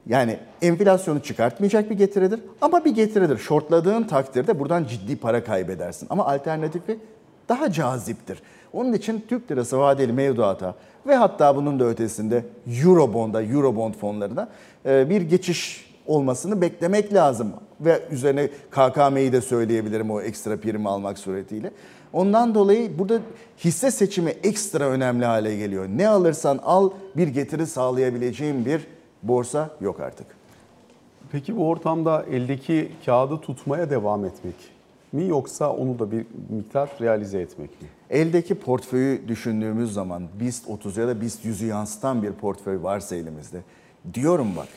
Yani 0.07 0.37
enflasyonu 0.61 1.19
çıkartmayacak 1.19 1.89
bir 1.89 1.97
getiridir 1.97 2.39
ama 2.61 2.85
bir 2.85 2.95
getiridir. 2.95 3.37
Shortladığın 3.37 4.03
takdirde 4.03 4.59
buradan 4.59 4.83
ciddi 4.83 5.15
para 5.15 5.43
kaybedersin. 5.43 6.07
Ama 6.09 6.25
alternatifi 6.25 6.99
daha 7.49 7.71
caziptir. 7.71 8.41
Onun 8.73 8.93
için 8.93 9.25
Türk 9.27 9.51
lirası 9.51 9.79
vadeli 9.79 10.13
mevduata 10.13 10.75
ve 11.07 11.15
hatta 11.15 11.55
bunun 11.55 11.79
da 11.79 11.85
ötesinde 11.85 12.43
Eurobond'a, 12.83 13.43
Eurobond 13.43 13.93
fonlarına 13.93 14.49
e, 14.85 15.09
bir 15.09 15.21
geçiş 15.21 15.86
olmasını 16.07 16.61
beklemek 16.61 17.13
lazım. 17.13 17.53
Ve 17.81 18.01
üzerine 18.11 18.49
KKM'yi 18.71 19.31
de 19.31 19.41
söyleyebilirim 19.41 20.11
o 20.11 20.21
ekstra 20.21 20.57
primi 20.57 20.89
almak 20.89 21.19
suretiyle. 21.19 21.71
Ondan 22.13 22.55
dolayı 22.55 22.99
burada 22.99 23.19
hisse 23.57 23.91
seçimi 23.91 24.29
ekstra 24.29 24.85
önemli 24.89 25.25
hale 25.25 25.55
geliyor. 25.57 25.87
Ne 25.87 26.07
alırsan 26.07 26.59
al 26.63 26.89
bir 27.17 27.27
getiri 27.27 27.67
sağlayabileceğin 27.67 28.65
bir 28.65 28.87
borsa 29.23 29.69
yok 29.81 29.99
artık. 29.99 30.27
Peki 31.31 31.57
bu 31.57 31.67
ortamda 31.67 32.25
eldeki 32.31 32.91
kağıdı 33.05 33.41
tutmaya 33.41 33.89
devam 33.89 34.25
etmek 34.25 34.55
mi 35.11 35.27
yoksa 35.27 35.73
onu 35.73 35.99
da 35.99 36.11
bir 36.11 36.25
miktar 36.49 36.89
realize 37.01 37.41
etmek 37.41 37.81
mi? 37.81 37.87
Eldeki 38.09 38.55
portföyü 38.55 39.27
düşündüğümüz 39.27 39.93
zaman 39.93 40.23
BIST 40.39 40.69
30 40.69 40.97
ya 40.97 41.07
da 41.07 41.21
BIST 41.21 41.45
100'ü 41.45 41.65
yansıtan 41.65 42.23
bir 42.23 42.31
portföy 42.31 42.83
varsa 42.83 43.15
elimizde. 43.15 43.61
Diyorum 44.13 44.47
bak 44.57 44.67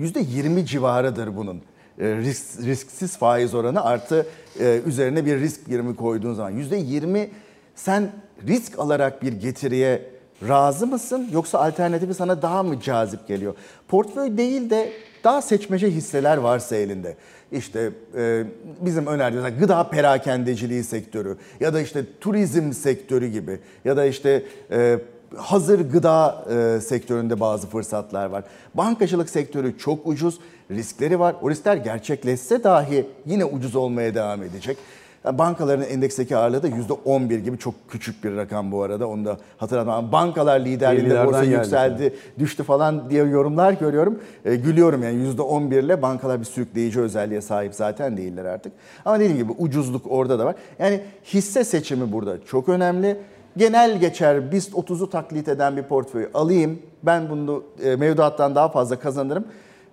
%20 0.00 0.64
civarıdır 0.64 1.36
bunun 1.36 1.62
e, 1.98 2.16
risk, 2.16 2.60
risksiz 2.60 3.16
faiz 3.16 3.54
oranı 3.54 3.84
artı 3.84 4.26
e, 4.60 4.80
üzerine 4.86 5.26
bir 5.26 5.40
risk 5.40 5.68
birimi 5.68 5.96
koyduğun 5.96 6.34
zaman 6.34 6.52
%20 6.52 7.28
sen 7.74 8.12
risk 8.46 8.78
alarak 8.78 9.22
bir 9.22 9.32
getiriye 9.32 10.10
razı 10.48 10.86
mısın 10.86 11.28
yoksa 11.32 11.58
alternatifi 11.58 12.14
sana 12.14 12.42
daha 12.42 12.62
mı 12.62 12.80
cazip 12.80 13.28
geliyor? 13.28 13.54
Portföy 13.88 14.36
değil 14.36 14.70
de 14.70 14.92
daha 15.24 15.42
seçmece 15.42 15.90
hisseler 15.90 16.36
varsa 16.36 16.76
elinde. 16.76 17.16
İşte 17.52 17.90
e, 18.16 18.44
bizim 18.80 19.06
önerdiğimiz 19.06 19.58
gıda 19.58 19.90
perakendeciliği 19.90 20.84
sektörü 20.84 21.36
ya 21.60 21.74
da 21.74 21.80
işte 21.80 22.04
turizm 22.20 22.72
sektörü 22.72 23.26
gibi 23.26 23.58
ya 23.84 23.96
da 23.96 24.04
işte 24.04 24.42
e, 24.70 24.98
hazır 25.36 25.90
gıda 25.90 26.44
e, 26.50 26.80
sektöründe 26.80 27.40
bazı 27.40 27.66
fırsatlar 27.66 28.26
var. 28.26 28.44
Bankacılık 28.74 29.30
sektörü 29.30 29.78
çok 29.78 30.06
ucuz, 30.06 30.38
riskleri 30.70 31.20
var. 31.20 31.34
O 31.42 31.50
riskler 31.50 31.76
gerçekleşse 31.76 32.64
dahi 32.64 33.06
yine 33.26 33.44
ucuz 33.44 33.76
olmaya 33.76 34.14
devam 34.14 34.42
edecek. 34.42 34.76
Yani 35.24 35.38
bankaların 35.38 35.86
endeksteki 35.86 36.36
ağırlığı 36.36 36.62
da 36.62 36.68
%11 36.68 37.36
gibi 37.36 37.58
çok 37.58 37.74
küçük 37.88 38.24
bir 38.24 38.36
rakam 38.36 38.72
bu 38.72 38.82
arada. 38.82 39.08
Onu 39.08 39.24
da 39.24 39.36
hatırlatmam. 39.58 40.12
Bankalar 40.12 40.60
liderliğinde 40.60 41.14
50'lerden 41.14 41.26
borsa 41.26 41.42
yükseldi, 41.42 42.14
düştü 42.38 42.62
falan 42.62 43.10
diye 43.10 43.24
yorumlar 43.24 43.72
görüyorum. 43.72 44.18
E, 44.44 44.56
gülüyorum 44.56 45.02
yani 45.02 45.28
%11 45.36 45.84
ile 45.84 46.02
bankalar 46.02 46.40
bir 46.40 46.44
sürükleyici 46.44 47.00
özelliğe 47.00 47.40
sahip 47.40 47.74
zaten 47.74 48.16
değiller 48.16 48.44
artık. 48.44 48.72
Ama 49.04 49.20
dediğim 49.20 49.36
gibi 49.36 49.52
ucuzluk 49.52 50.02
orada 50.08 50.38
da 50.38 50.44
var. 50.46 50.54
Yani 50.78 51.00
hisse 51.24 51.64
seçimi 51.64 52.12
burada 52.12 52.44
çok 52.44 52.68
önemli. 52.68 53.16
Genel 53.60 54.00
geçer 54.00 54.52
BIST 54.52 54.72
30'u 54.72 55.10
taklit 55.10 55.48
eden 55.48 55.76
bir 55.76 55.82
portföy 55.82 56.28
alayım. 56.34 56.78
Ben 57.02 57.30
bunu 57.30 57.64
e, 57.84 57.96
mevduattan 57.96 58.54
daha 58.54 58.68
fazla 58.68 58.98
kazanırım. 58.98 59.44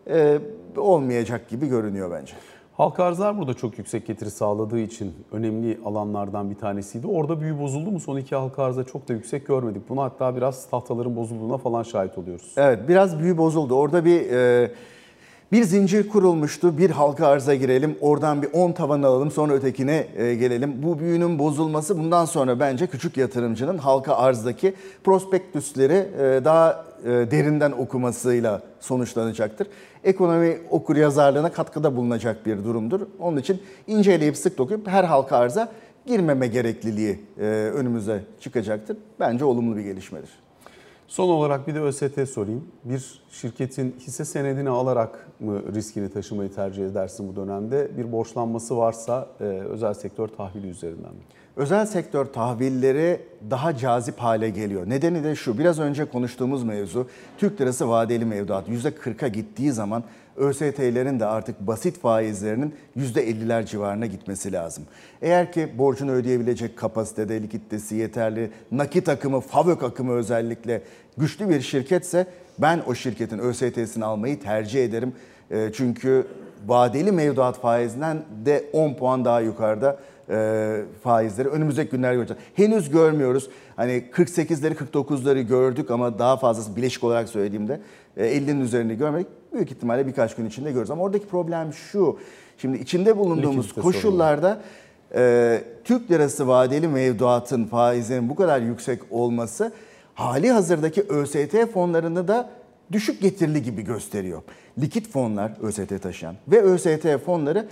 E, 0.10 0.39
olmayacak 0.77 1.49
gibi 1.49 1.67
görünüyor 1.67 2.12
bence. 2.12 2.34
Halka 2.73 3.03
arzlar 3.03 3.38
burada 3.38 3.53
çok 3.53 3.77
yüksek 3.77 4.08
getiri 4.08 4.32
sağladığı 4.32 4.80
için 4.80 5.13
önemli 5.32 5.80
alanlardan 5.86 6.49
bir 6.49 6.56
tanesiydi. 6.56 7.08
Orada 7.08 7.41
büyü 7.41 7.60
bozuldu 7.60 7.91
mu? 7.91 7.99
Son 7.99 8.17
iki 8.17 8.36
halka 8.36 8.63
arzda 8.63 8.84
çok 8.84 9.10
da 9.10 9.13
yüksek 9.13 9.47
görmedik. 9.47 9.89
Buna 9.89 10.03
hatta 10.03 10.36
biraz 10.36 10.69
tahtaların 10.69 11.15
bozulduğuna 11.15 11.58
falan 11.58 11.84
şahit 11.84 12.17
oluyoruz. 12.17 12.53
Evet 12.58 12.80
biraz 12.88 13.19
büyü 13.19 13.38
bozuldu. 13.38 13.75
Orada 13.75 14.06
bir 14.06 14.32
e, 14.32 14.71
bir 15.51 15.63
zincir 15.63 16.10
kurulmuştu. 16.10 16.77
Bir 16.77 16.89
halka 16.89 17.27
arza 17.27 17.55
girelim. 17.55 17.97
Oradan 18.01 18.41
bir 18.41 18.49
10 18.53 18.71
tavan 18.71 19.03
alalım. 19.03 19.31
Sonra 19.31 19.53
ötekine 19.53 20.07
e, 20.15 20.36
gelelim. 20.36 20.83
Bu 20.83 20.99
büyünün 20.99 21.39
bozulması 21.39 21.97
bundan 21.99 22.25
sonra 22.25 22.60
bence 22.60 22.88
küçük 22.88 23.17
yatırımcının 23.17 23.77
halka 23.77 24.15
arzdaki 24.15 24.73
prospektüsleri 25.03 25.93
e, 25.93 26.45
daha 26.45 26.86
e, 27.03 27.10
derinden 27.10 27.71
okumasıyla 27.71 28.62
sonuçlanacaktır. 28.79 29.67
Ekonomi 30.03 30.57
okur 30.69 30.95
yazarlığına 30.95 31.51
katkıda 31.51 31.95
bulunacak 31.95 32.45
bir 32.45 32.63
durumdur. 32.63 33.01
Onun 33.19 33.38
için 33.38 33.62
inceleyip 33.88 34.38
sık 34.38 34.57
dokuyup 34.57 34.88
her 34.88 35.03
halka 35.03 35.38
arza 35.38 35.71
girmeme 36.05 36.47
gerekliliği 36.47 37.19
önümüze 37.73 38.23
çıkacaktır. 38.39 38.97
Bence 39.19 39.45
olumlu 39.45 39.77
bir 39.77 39.81
gelişmedir. 39.81 40.29
Son 41.07 41.29
olarak 41.29 41.67
bir 41.67 41.75
de 41.75 41.79
ÖST 41.79 42.29
sorayım. 42.29 42.67
Bir 42.83 43.21
şirketin 43.31 43.95
hisse 43.99 44.25
senedini 44.25 44.69
alarak 44.69 45.27
mı 45.39 45.73
riskini 45.75 46.09
taşımayı 46.09 46.53
tercih 46.53 46.85
edersin 46.85 47.27
bu 47.27 47.35
dönemde? 47.35 47.97
Bir 47.97 48.11
borçlanması 48.11 48.77
varsa 48.77 49.27
e, 49.39 49.43
özel 49.43 49.93
sektör 49.93 50.27
tahvili 50.27 50.67
üzerinden 50.67 51.13
mi? 51.13 51.21
Özel 51.55 51.85
sektör 51.85 52.25
tahvilleri 52.25 53.21
daha 53.49 53.77
cazip 53.77 54.17
hale 54.17 54.49
geliyor. 54.49 54.89
Nedeni 54.89 55.23
de 55.23 55.35
şu, 55.35 55.57
biraz 55.57 55.79
önce 55.79 56.05
konuştuğumuz 56.05 56.63
mevzu 56.63 57.07
Türk 57.37 57.61
lirası 57.61 57.89
vadeli 57.89 58.25
mevduat 58.25 58.69
%40'a 58.69 59.27
gittiği 59.27 59.71
zaman 59.71 60.03
ÖST'lerin 60.37 61.19
de 61.19 61.25
artık 61.25 61.59
basit 61.59 61.99
faizlerinin 61.99 62.75
%50'ler 62.97 63.65
civarına 63.65 64.05
gitmesi 64.05 64.51
lazım. 64.51 64.83
Eğer 65.21 65.51
ki 65.51 65.69
borcunu 65.77 66.11
ödeyebilecek 66.11 66.77
kapasitede, 66.77 67.41
likiditesi 67.41 67.95
yeterli, 67.95 68.51
nakit 68.71 69.09
akımı, 69.09 69.39
FAVÖK 69.39 69.83
akımı 69.83 70.13
özellikle 70.13 70.81
güçlü 71.17 71.49
bir 71.49 71.61
şirketse 71.61 72.27
ben 72.59 72.81
o 72.87 72.95
şirketin 72.95 73.39
ÖST'sini 73.39 74.05
almayı 74.05 74.39
tercih 74.39 74.83
ederim. 74.83 75.13
E, 75.51 75.71
Çünkü 75.73 76.27
vadeli 76.67 77.11
mevduat 77.11 77.61
faizinden 77.61 78.23
de 78.45 78.65
10 78.73 78.93
puan 78.93 79.25
daha 79.25 79.41
yukarıda 79.41 79.99
e, 80.29 80.81
faizleri 81.03 81.47
önümüzdeki 81.47 81.91
günler 81.91 82.13
göreceğiz. 82.13 82.43
Henüz 82.53 82.89
görmüyoruz. 82.89 83.49
Hani 83.75 84.03
48'leri 84.13 84.75
49'ları 84.75 85.41
gördük 85.41 85.91
ama 85.91 86.19
daha 86.19 86.37
fazlası 86.37 86.75
bileşik 86.75 87.03
olarak 87.03 87.29
söylediğimde 87.29 87.81
e, 88.17 88.37
50'nin 88.37 88.61
üzerini 88.61 88.97
görmedik. 88.97 89.27
Büyük 89.53 89.71
ihtimalle 89.71 90.07
birkaç 90.07 90.35
gün 90.35 90.45
içinde 90.45 90.71
görürüz. 90.71 90.91
Ama 90.91 91.03
oradaki 91.03 91.27
problem 91.27 91.73
şu. 91.73 92.19
Şimdi 92.57 92.77
içinde 92.77 93.17
bulunduğumuz 93.17 93.65
Likidite 93.65 93.81
koşullarda 93.81 94.61
e, 95.15 95.63
Türk 95.83 96.11
lirası 96.11 96.47
vadeli 96.47 96.87
mevduatın 96.87 97.65
faizinin 97.65 98.29
bu 98.29 98.35
kadar 98.35 98.61
yüksek 98.61 99.01
olması 99.09 99.71
hali 100.17 100.51
hazırdaki 100.51 101.01
ÖST 101.01 101.71
fonlarını 101.73 102.27
da 102.27 102.49
düşük 102.91 103.21
getirili 103.21 103.63
gibi 103.63 103.82
gösteriyor. 103.82 104.41
Likit 104.82 105.12
fonlar 105.12 105.51
ÖST 105.62 106.01
taşıyan 106.03 106.36
ve 106.47 106.62
ÖST 106.62 107.25
fonları 107.25 107.67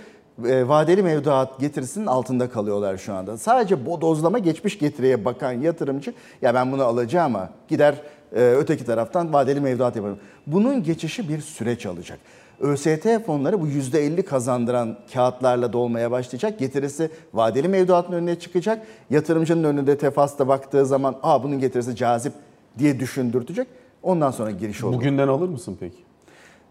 e, 0.46 0.68
vadeli 0.68 1.02
mevduat 1.02 1.60
getirisinin 1.60 2.06
altında 2.06 2.50
kalıyorlar 2.50 2.96
şu 2.96 3.14
anda. 3.14 3.38
Sadece 3.38 3.86
bodozlama 3.86 4.38
geçmiş 4.38 4.78
getiriye 4.78 5.24
bakan 5.24 5.52
yatırımcı 5.52 6.14
ya 6.42 6.54
ben 6.54 6.72
bunu 6.72 6.84
alacağım 6.84 7.36
ama 7.36 7.50
gider 7.68 7.94
e, 8.32 8.40
öteki 8.40 8.84
taraftan 8.84 9.32
vadeli 9.32 9.60
mevduat 9.60 9.96
yaparım. 9.96 10.18
Bunun 10.46 10.82
geçişi 10.82 11.28
bir 11.28 11.40
süreç 11.40 11.86
alacak. 11.86 12.18
ÖST 12.60 13.24
fonları 13.26 13.60
bu 13.60 13.68
%50 13.68 14.22
kazandıran 14.22 14.96
kağıtlarla 15.12 15.72
dolmaya 15.72 16.10
başlayacak. 16.10 16.58
Getirisi 16.58 17.10
vadeli 17.34 17.68
mevduatın 17.68 18.12
önüne 18.12 18.38
çıkacak. 18.38 18.86
Yatırımcının 19.10 19.64
önünde 19.64 19.98
tefasta 19.98 20.48
baktığı 20.48 20.86
zaman 20.86 21.16
Aa, 21.22 21.42
bunun 21.42 21.58
getirisi 21.58 21.96
cazip 21.96 22.32
diye 22.78 23.00
düşündürtecek. 23.00 23.68
Ondan 24.02 24.30
sonra 24.30 24.50
giriş 24.50 24.84
olur. 24.84 24.96
Bugünden 24.96 25.28
alır 25.28 25.48
mısın 25.48 25.76
peki? 25.80 25.96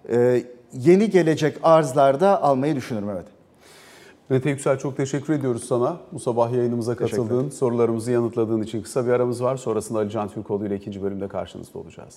e, 0.10 0.44
yeni 0.74 1.10
gelecek 1.10 1.58
arzlarda 1.64 2.44
almayı 2.44 2.76
düşünürüm 2.76 3.10
evet. 3.10 3.26
Mete 4.30 4.50
Yüksel 4.50 4.80
çok 4.80 4.98
teşekkür 4.98 5.34
ediyoruz 5.34 5.64
sana. 5.64 5.98
Bu 6.12 6.20
sabah 6.20 6.52
yayınımıza 6.54 6.96
katıldığın, 6.96 7.50
sorularımızı 7.50 8.12
yanıtladığın 8.12 8.62
için 8.62 8.82
kısa 8.84 9.06
bir 9.08 9.12
aramız 9.12 9.44
var. 9.44 9.58
Sonrasında 9.58 10.00
Ali 10.00 10.10
Can 10.10 10.30
Türkoğlu 10.30 10.66
ile 10.68 10.76
ikinci 10.76 11.04
bölümde 11.04 11.28
karşınızda 11.28 11.80
olacağız. 11.80 12.16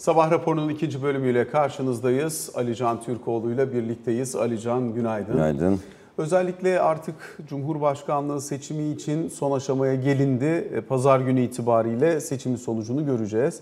Sabah 0.00 0.30
raporunun 0.30 0.68
ikinci 0.68 1.02
bölümüyle 1.02 1.48
karşınızdayız. 1.48 2.50
Ali 2.54 2.76
Can 2.76 3.02
Türkoğlu 3.02 3.52
ile 3.52 3.72
birlikteyiz. 3.72 4.36
Ali 4.36 4.60
Can 4.60 4.94
günaydın. 4.94 5.32
Günaydın. 5.32 5.80
Özellikle 6.18 6.80
artık 6.80 7.14
Cumhurbaşkanlığı 7.48 8.40
seçimi 8.40 8.90
için 8.90 9.28
son 9.28 9.56
aşamaya 9.56 9.94
gelindi. 9.94 10.70
E, 10.74 10.80
Pazar 10.80 11.20
günü 11.20 11.40
itibariyle 11.40 12.20
seçimin 12.20 12.56
sonucunu 12.56 13.06
göreceğiz. 13.06 13.60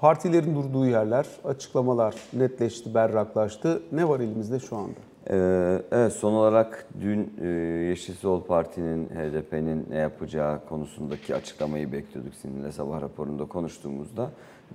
Partilerin 0.00 0.54
durduğu 0.54 0.86
yerler, 0.86 1.26
açıklamalar 1.44 2.14
netleşti, 2.32 2.94
berraklaştı. 2.94 3.82
Ne 3.92 4.08
var 4.08 4.20
elimizde 4.20 4.58
şu 4.58 4.76
anda? 4.76 5.00
Ee, 5.30 5.82
evet 5.92 6.12
son 6.12 6.32
olarak 6.32 6.86
dün 7.00 7.32
e, 7.42 7.46
Yeşil 7.88 8.14
Sol 8.14 8.42
Parti'nin, 8.42 9.06
HDP'nin 9.06 9.86
ne 9.90 9.96
yapacağı 9.96 10.64
konusundaki 10.68 11.34
açıklamayı 11.34 11.92
bekliyorduk 11.92 12.34
seninle 12.42 12.72
sabah 12.72 13.00
raporunda 13.00 13.44
konuştuğumuzda. 13.44 14.30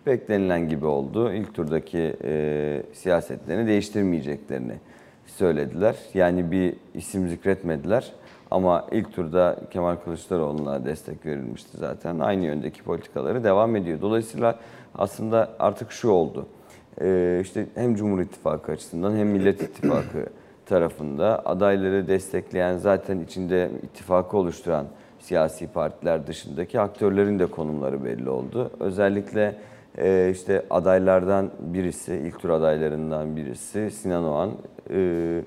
Beklenilen 0.05 0.69
gibi 0.69 0.85
oldu. 0.85 1.33
İlk 1.33 1.53
turdaki 1.53 2.15
e, 2.23 2.83
siyasetlerini 2.93 3.67
değiştirmeyeceklerini 3.67 4.73
söylediler. 5.25 5.95
Yani 6.13 6.51
bir 6.51 6.73
isim 6.93 7.27
zikretmediler. 7.27 8.11
Ama 8.51 8.87
ilk 8.91 9.13
turda 9.13 9.59
Kemal 9.71 9.95
Kılıçdaroğlu'na 9.95 10.85
destek 10.85 11.25
verilmişti 11.25 11.77
zaten. 11.77 12.19
Aynı 12.19 12.45
yöndeki 12.45 12.83
politikaları 12.83 13.43
devam 13.43 13.75
ediyor. 13.75 14.01
Dolayısıyla 14.01 14.59
aslında 14.95 15.49
artık 15.59 15.91
şu 15.91 16.09
oldu. 16.09 16.47
Ee, 17.01 17.39
işte 17.41 17.65
hem 17.75 17.95
Cumhur 17.95 18.19
İttifakı 18.19 18.71
açısından 18.71 19.15
hem 19.15 19.27
Millet 19.27 19.61
İttifakı 19.61 20.25
tarafında 20.65 21.45
adayları 21.45 22.07
destekleyen 22.07 22.77
zaten 22.77 23.19
içinde 23.19 23.69
ittifakı 23.83 24.37
oluşturan 24.37 24.85
siyasi 25.19 25.67
partiler 25.67 26.27
dışındaki 26.27 26.79
aktörlerin 26.79 27.39
de 27.39 27.45
konumları 27.45 28.05
belli 28.05 28.29
oldu. 28.29 28.71
Özellikle 28.79 29.55
e, 29.99 30.29
işte 30.31 30.65
adaylardan 30.69 31.51
birisi, 31.59 32.15
ilk 32.15 32.39
tur 32.39 32.49
adaylarından 32.49 33.35
birisi 33.35 33.91
Sinan 33.91 34.23
Oğan 34.23 34.51
e, 34.89 35.41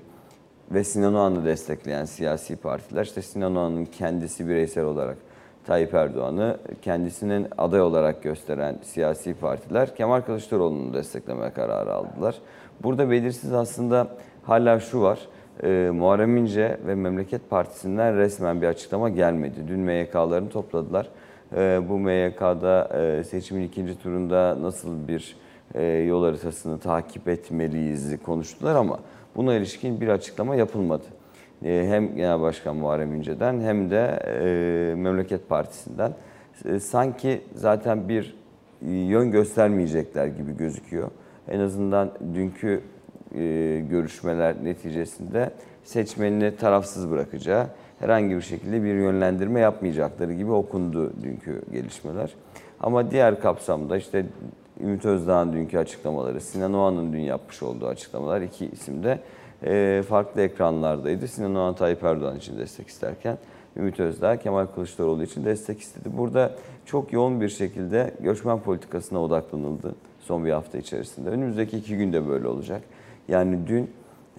ve 0.71 0.83
Sinan 0.83 1.15
Oğan'ı 1.15 1.45
destekleyen 1.45 2.05
siyasi 2.05 2.55
partiler. 2.55 3.03
İşte 3.03 3.21
Sinan 3.21 3.55
Oğan'ın 3.55 3.85
kendisi 3.85 4.47
bireysel 4.47 4.85
olarak 4.85 5.17
Tayyip 5.65 5.93
Erdoğan'ı 5.93 6.57
kendisinin 6.81 7.47
aday 7.57 7.81
olarak 7.81 8.23
gösteren 8.23 8.79
siyasi 8.81 9.33
partiler 9.33 9.95
Kemal 9.95 10.21
Kılıçdaroğlu'nu 10.21 10.93
destekleme 10.93 11.49
kararı 11.49 11.93
aldılar. 11.93 12.35
Burada 12.83 13.09
belirsiz 13.09 13.53
aslında 13.53 14.07
hala 14.43 14.79
şu 14.79 15.01
var. 15.01 15.19
E, 15.63 15.89
Muharrem 15.93 16.37
İnce 16.37 16.77
ve 16.87 16.95
Memleket 16.95 17.49
Partisi'nden 17.49 18.17
resmen 18.17 18.61
bir 18.61 18.67
açıklama 18.67 19.09
gelmedi. 19.09 19.55
Dün 19.67 19.79
MYK'larını 19.79 20.49
topladılar. 20.49 21.09
E, 21.57 21.81
bu 21.89 21.99
MYK'da 21.99 22.89
e, 22.99 23.23
seçimin 23.23 23.63
ikinci 23.63 23.99
turunda 23.99 24.57
nasıl 24.61 25.07
bir 25.07 25.35
e, 25.73 25.83
yol 25.83 26.23
haritasını 26.23 26.79
takip 26.79 27.27
etmeliyiz 27.27 28.23
konuştular 28.23 28.75
ama 28.75 28.99
buna 29.35 29.55
ilişkin 29.55 30.01
bir 30.01 30.07
açıklama 30.07 30.55
yapılmadı. 30.55 31.03
E, 31.65 31.85
hem 31.89 32.15
Genel 32.15 32.41
Başkan 32.41 32.75
Muharrem 32.75 33.15
İnce'den 33.15 33.61
hem 33.61 33.91
de 33.91 34.19
Memleket 34.97 35.49
Partisi'nden 35.49 36.13
sanki 36.79 37.41
zaten 37.55 38.09
bir 38.09 38.35
yön 38.81 39.31
göstermeyecekler 39.31 40.27
gibi 40.27 40.57
gözüküyor. 40.57 41.11
En 41.47 41.59
azından 41.59 42.11
dünkü 42.33 42.81
görüşmeler 43.89 44.55
neticesinde 44.63 45.51
seçmenini 45.83 46.55
tarafsız 46.55 47.11
bırakacağı, 47.11 47.67
herhangi 48.03 48.35
bir 48.35 48.41
şekilde 48.41 48.83
bir 48.83 48.93
yönlendirme 48.93 49.59
yapmayacakları 49.59 50.33
gibi 50.33 50.51
okundu 50.51 51.13
dünkü 51.23 51.61
gelişmeler. 51.71 52.33
Ama 52.79 53.11
diğer 53.11 53.41
kapsamda 53.41 53.97
işte 53.97 54.25
Ümit 54.81 55.05
Özdağ'ın 55.05 55.53
dünkü 55.53 55.77
açıklamaları, 55.77 56.41
Sinan 56.41 56.73
Oğan'ın 56.73 57.13
dün 57.13 57.19
yapmış 57.19 57.63
olduğu 57.63 57.87
açıklamalar 57.87 58.41
iki 58.41 58.65
isim 58.65 59.03
de 59.03 59.19
e, 59.65 60.03
farklı 60.09 60.41
ekranlardaydı. 60.41 61.27
Sinan 61.27 61.55
Oğan 61.55 61.75
Tayyip 61.75 62.03
Erdoğan 62.03 62.37
için 62.37 62.57
destek 62.57 62.87
isterken 62.87 63.37
Ümit 63.77 63.99
Özdağ 63.99 64.37
Kemal 64.37 64.65
Kılıçdaroğlu 64.65 65.23
için 65.23 65.45
destek 65.45 65.79
istedi. 65.79 66.09
Burada 66.17 66.51
çok 66.85 67.13
yoğun 67.13 67.41
bir 67.41 67.49
şekilde 67.49 68.13
göçmen 68.19 68.59
politikasına 68.59 69.23
odaklanıldı 69.23 69.95
son 70.19 70.45
bir 70.45 70.51
hafta 70.51 70.77
içerisinde. 70.77 71.29
Önümüzdeki 71.29 71.77
iki 71.77 71.97
günde 71.97 72.27
böyle 72.27 72.47
olacak. 72.47 72.81
Yani 73.27 73.67
dün 73.67 73.89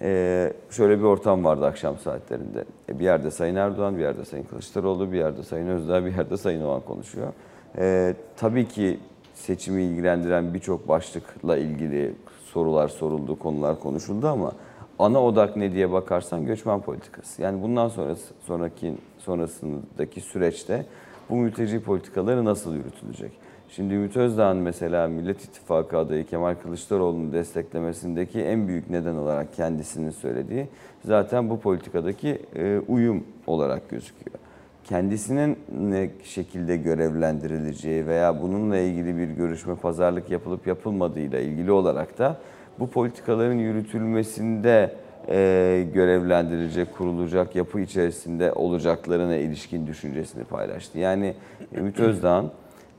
e, 0.01 0.53
şöyle 0.69 0.99
bir 0.99 1.03
ortam 1.03 1.43
vardı 1.43 1.65
akşam 1.65 1.97
saatlerinde. 1.97 2.65
E, 2.89 2.99
bir 2.99 3.03
yerde 3.03 3.31
Sayın 3.31 3.55
Erdoğan, 3.55 3.97
bir 3.97 4.01
yerde 4.01 4.25
Sayın 4.25 4.43
Kılıçdaroğlu, 4.43 5.11
bir 5.11 5.17
yerde 5.17 5.43
Sayın 5.43 5.67
Özdağ, 5.67 6.05
bir 6.05 6.15
yerde 6.15 6.37
Sayın 6.37 6.61
Oğan 6.61 6.81
konuşuyor. 6.81 7.33
E, 7.77 8.15
tabii 8.37 8.67
ki 8.67 8.99
seçimi 9.33 9.83
ilgilendiren 9.83 10.53
birçok 10.53 10.87
başlıkla 10.87 11.57
ilgili 11.57 12.13
sorular 12.45 12.87
soruldu, 12.87 13.39
konular 13.39 13.79
konuşuldu 13.79 14.27
ama 14.27 14.51
ana 14.99 15.23
odak 15.23 15.55
ne 15.55 15.71
diye 15.71 15.91
bakarsan 15.91 16.45
göçmen 16.45 16.81
politikası. 16.81 17.41
Yani 17.41 17.63
bundan 17.63 17.87
sonrası 17.87 18.33
sonraki 18.41 18.93
sonrasındaki 19.19 20.21
süreçte 20.21 20.85
bu 21.29 21.35
mülteci 21.35 21.79
politikaları 21.79 22.45
nasıl 22.45 22.75
yürütülecek? 22.75 23.44
Şimdi 23.69 23.93
Ümit 23.93 24.17
Özdağ'ın 24.17 24.57
mesela 24.57 25.07
Millet 25.07 25.43
İttifakı 25.43 25.97
adayı 25.97 26.25
Kemal 26.25 26.55
Kılıçdaroğlu'nu 26.55 27.33
desteklemesindeki 27.33 28.41
en 28.41 28.67
büyük 28.67 28.89
neden 28.89 29.15
olarak 29.15 29.53
kendisinin 29.53 30.11
söylediği 30.11 30.67
zaten 31.05 31.49
bu 31.49 31.59
politikadaki 31.59 32.39
e, 32.55 32.79
uyum 32.87 33.23
olarak 33.47 33.89
gözüküyor. 33.89 34.37
Kendisinin 34.83 35.59
ne 35.81 36.09
şekilde 36.23 36.77
görevlendirileceği 36.77 38.07
veya 38.07 38.41
bununla 38.41 38.77
ilgili 38.77 39.17
bir 39.17 39.27
görüşme 39.27 39.75
pazarlık 39.75 40.29
yapılıp 40.29 40.67
yapılmadığıyla 40.67 41.39
ilgili 41.39 41.71
olarak 41.71 42.17
da 42.17 42.37
bu 42.79 42.89
politikaların 42.89 43.53
yürütülmesinde 43.53 44.95
e, 45.27 45.87
görevlendirilecek, 45.93 46.93
kurulacak 46.97 47.55
yapı 47.55 47.79
içerisinde 47.79 48.53
olacaklarına 48.53 49.35
ilişkin 49.35 49.87
düşüncesini 49.87 50.43
paylaştı. 50.43 50.99
Yani 50.99 51.33
Ümit 51.77 51.99
Özdağ'ın 51.99 52.51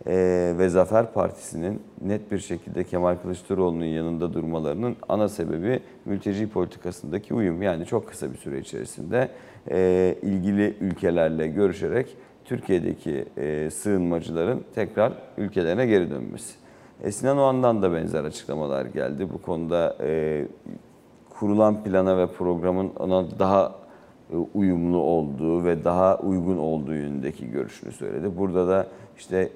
e, 0.07 0.55
ve 0.59 0.69
Zafer 0.69 1.13
Partisi'nin 1.13 1.83
net 2.01 2.33
bir 2.33 2.39
şekilde 2.39 2.85
Kemal 2.85 3.17
Kılıçdaroğlu'nun 3.17 3.85
yanında 3.85 4.33
durmalarının 4.33 4.97
ana 5.09 5.29
sebebi 5.29 5.81
mülteci 6.05 6.49
politikasındaki 6.49 7.35
uyum. 7.35 7.63
Yani 7.63 7.87
çok 7.87 8.09
kısa 8.09 8.33
bir 8.33 8.37
süre 8.37 8.59
içerisinde 8.59 9.29
e, 9.71 10.15
ilgili 10.23 10.77
ülkelerle 10.81 11.49
görüşerek 11.49 12.17
Türkiye'deki 12.45 13.25
e, 13.37 13.71
sığınmacıların 13.71 14.65
tekrar 14.75 15.13
ülkelerine 15.39 15.87
geri 15.87 16.11
dönmesi. 16.11 16.55
E, 17.03 17.13
Sinan 17.13 17.39
Oğan'dan 17.39 17.83
da 17.83 17.93
benzer 17.93 18.25
açıklamalar 18.25 18.87
geldi. 18.87 19.29
Bu 19.33 19.43
konuda 19.43 19.97
e, 20.01 20.45
kurulan 21.31 21.85
plana 21.85 22.19
ve 22.19 22.27
programın 22.27 22.91
ona 22.99 23.39
daha 23.39 23.75
e, 24.33 24.37
uyumlu 24.55 24.99
olduğu 24.99 25.65
ve 25.65 25.85
daha 25.85 26.19
uygun 26.19 26.57
olduğu 26.57 26.95
yönündeki 26.95 27.51
görüşünü 27.51 27.93
söyledi. 27.93 28.39
Burada 28.39 28.69
da 28.69 28.87
işte 29.19 29.51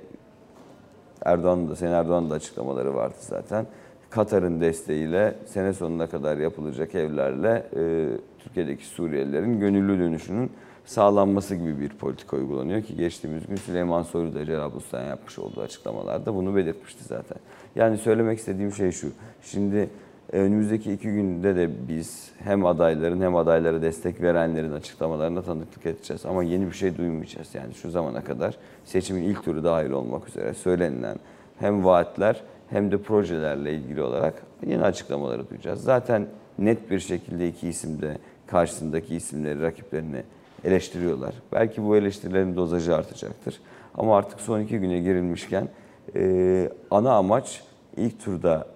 Erdoğan'ın 1.24 1.68
da, 1.68 1.76
Sayın 1.76 1.92
Erdoğan'ın 1.92 2.30
da 2.30 2.34
açıklamaları 2.34 2.94
vardı 2.94 3.16
zaten. 3.20 3.66
Katar'ın 4.10 4.60
desteğiyle 4.60 5.34
sene 5.46 5.72
sonuna 5.72 6.06
kadar 6.06 6.38
yapılacak 6.38 6.94
evlerle 6.94 7.66
e, 7.76 8.08
Türkiye'deki 8.38 8.86
Suriyelilerin 8.86 9.60
gönüllü 9.60 9.98
dönüşünün 9.98 10.52
sağlanması 10.84 11.54
gibi 11.54 11.80
bir 11.80 11.88
politika 11.88 12.36
uygulanıyor 12.36 12.82
ki 12.82 12.96
geçtiğimiz 12.96 13.46
gün 13.46 13.56
Süleyman 13.56 14.02
Soylu 14.02 14.34
da 14.34 14.44
Cerablus'tan 14.44 15.02
yapmış 15.02 15.38
olduğu 15.38 15.60
açıklamalarda 15.60 16.34
bunu 16.34 16.56
belirtmişti 16.56 17.04
zaten. 17.04 17.38
Yani 17.76 17.98
söylemek 17.98 18.38
istediğim 18.38 18.72
şey 18.72 18.92
şu. 18.92 19.08
Şimdi 19.42 19.90
önümüzdeki 20.32 20.92
iki 20.92 21.08
günde 21.08 21.56
de 21.56 21.70
biz 21.88 22.30
hem 22.38 22.66
adayların 22.66 23.20
hem 23.20 23.36
adaylara 23.36 23.82
destek 23.82 24.22
verenlerin 24.22 24.72
açıklamalarına 24.72 25.42
tanıklık 25.42 25.86
edeceğiz. 25.86 26.26
Ama 26.26 26.42
yeni 26.42 26.66
bir 26.66 26.72
şey 26.72 26.96
duymayacağız. 26.96 27.54
Yani 27.54 27.74
şu 27.74 27.90
zamana 27.90 28.24
kadar 28.24 28.56
seçimin 28.84 29.22
ilk 29.22 29.44
turu 29.44 29.64
dahil 29.64 29.90
olmak 29.90 30.28
üzere 30.28 30.54
söylenilen 30.54 31.16
hem 31.58 31.84
vaatler 31.84 32.42
hem 32.70 32.90
de 32.90 32.98
projelerle 32.98 33.74
ilgili 33.74 34.02
olarak 34.02 34.42
yeni 34.66 34.82
açıklamaları 34.82 35.50
duyacağız. 35.50 35.82
Zaten 35.82 36.26
net 36.58 36.90
bir 36.90 37.00
şekilde 37.00 37.48
iki 37.48 37.68
isim 37.68 38.02
de 38.02 38.18
karşısındaki 38.46 39.16
isimleri, 39.16 39.62
rakiplerini 39.62 40.22
eleştiriyorlar. 40.64 41.34
Belki 41.52 41.84
bu 41.84 41.96
eleştirilerin 41.96 42.56
dozajı 42.56 42.96
artacaktır. 42.96 43.60
Ama 43.94 44.16
artık 44.16 44.40
son 44.40 44.60
iki 44.60 44.78
güne 44.78 45.00
girilmişken 45.00 45.68
e, 46.16 46.72
ana 46.90 47.12
amaç 47.12 47.62
ilk 47.96 48.24
turda 48.24 48.66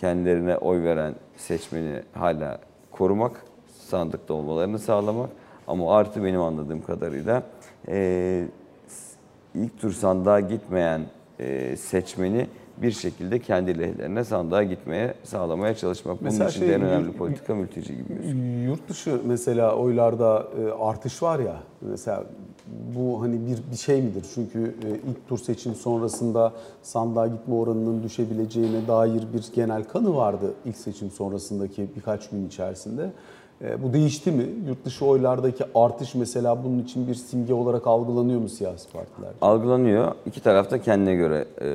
kendilerine 0.00 0.56
oy 0.56 0.82
veren 0.82 1.14
seçmeni 1.36 2.02
hala 2.12 2.58
korumak, 2.90 3.44
sandıkta 3.88 4.34
olmalarını 4.34 4.78
sağlamak. 4.78 5.30
Ama 5.66 5.96
artı 5.96 6.24
benim 6.24 6.40
anladığım 6.40 6.82
kadarıyla 6.82 7.42
e, 7.88 8.44
ilk 9.54 9.80
tur 9.80 9.92
sandığa 9.92 10.40
gitmeyen 10.40 11.00
e, 11.38 11.76
seçmeni 11.76 12.46
bir 12.76 12.90
şekilde 12.90 13.38
kendi 13.38 13.78
lehlerine 13.78 14.24
sandığa 14.24 14.62
gitmeye 14.62 15.14
sağlamaya 15.22 15.74
çalışmak. 15.74 16.20
Bunun 16.20 16.24
Mesela 16.24 16.50
için 16.50 16.60
şey 16.60 16.68
de 16.68 16.74
en 16.74 16.82
önemli 16.82 17.12
politika 17.12 17.54
mülteci 17.54 17.96
gibi 17.96 18.08
gözüküyor. 18.08 18.62
Yurt 18.64 18.88
dışı 18.88 19.20
mesela 19.24 19.76
oylarda 19.76 20.48
e, 20.60 20.82
artış 20.82 21.22
var 21.22 21.38
ya 21.38 21.56
mesela 21.80 22.24
bu 22.96 23.22
hani 23.22 23.34
bir 23.46 23.58
bir 23.72 23.76
şey 23.76 24.02
midir? 24.02 24.26
Çünkü 24.34 24.74
e, 24.84 25.10
ilk 25.10 25.28
tur 25.28 25.38
seçim 25.38 25.74
sonrasında 25.74 26.52
sandığa 26.82 27.26
gitme 27.26 27.54
oranının 27.54 28.02
düşebileceğine 28.02 28.88
dair 28.88 29.22
bir 29.34 29.44
genel 29.54 29.84
kanı 29.84 30.16
vardı 30.16 30.54
ilk 30.64 30.76
seçim 30.76 31.10
sonrasındaki 31.10 31.88
birkaç 31.96 32.28
gün 32.30 32.46
içerisinde. 32.46 33.10
E, 33.62 33.82
Bu 33.82 33.92
değişti 33.92 34.30
mi? 34.32 34.46
Yurt 34.68 34.84
dışı 34.84 35.06
oylardaki 35.06 35.64
artış 35.74 36.14
mesela 36.14 36.64
bunun 36.64 36.78
için 36.78 37.08
bir 37.08 37.14
simge 37.14 37.54
olarak 37.54 37.86
algılanıyor 37.86 38.40
mu 38.40 38.48
siyasi 38.48 38.92
partiler? 38.92 39.30
Algılanıyor. 39.40 40.12
İki 40.26 40.42
taraf 40.42 40.70
da 40.70 40.80
kendine 40.82 41.14
göre 41.14 41.44
e, 41.60 41.66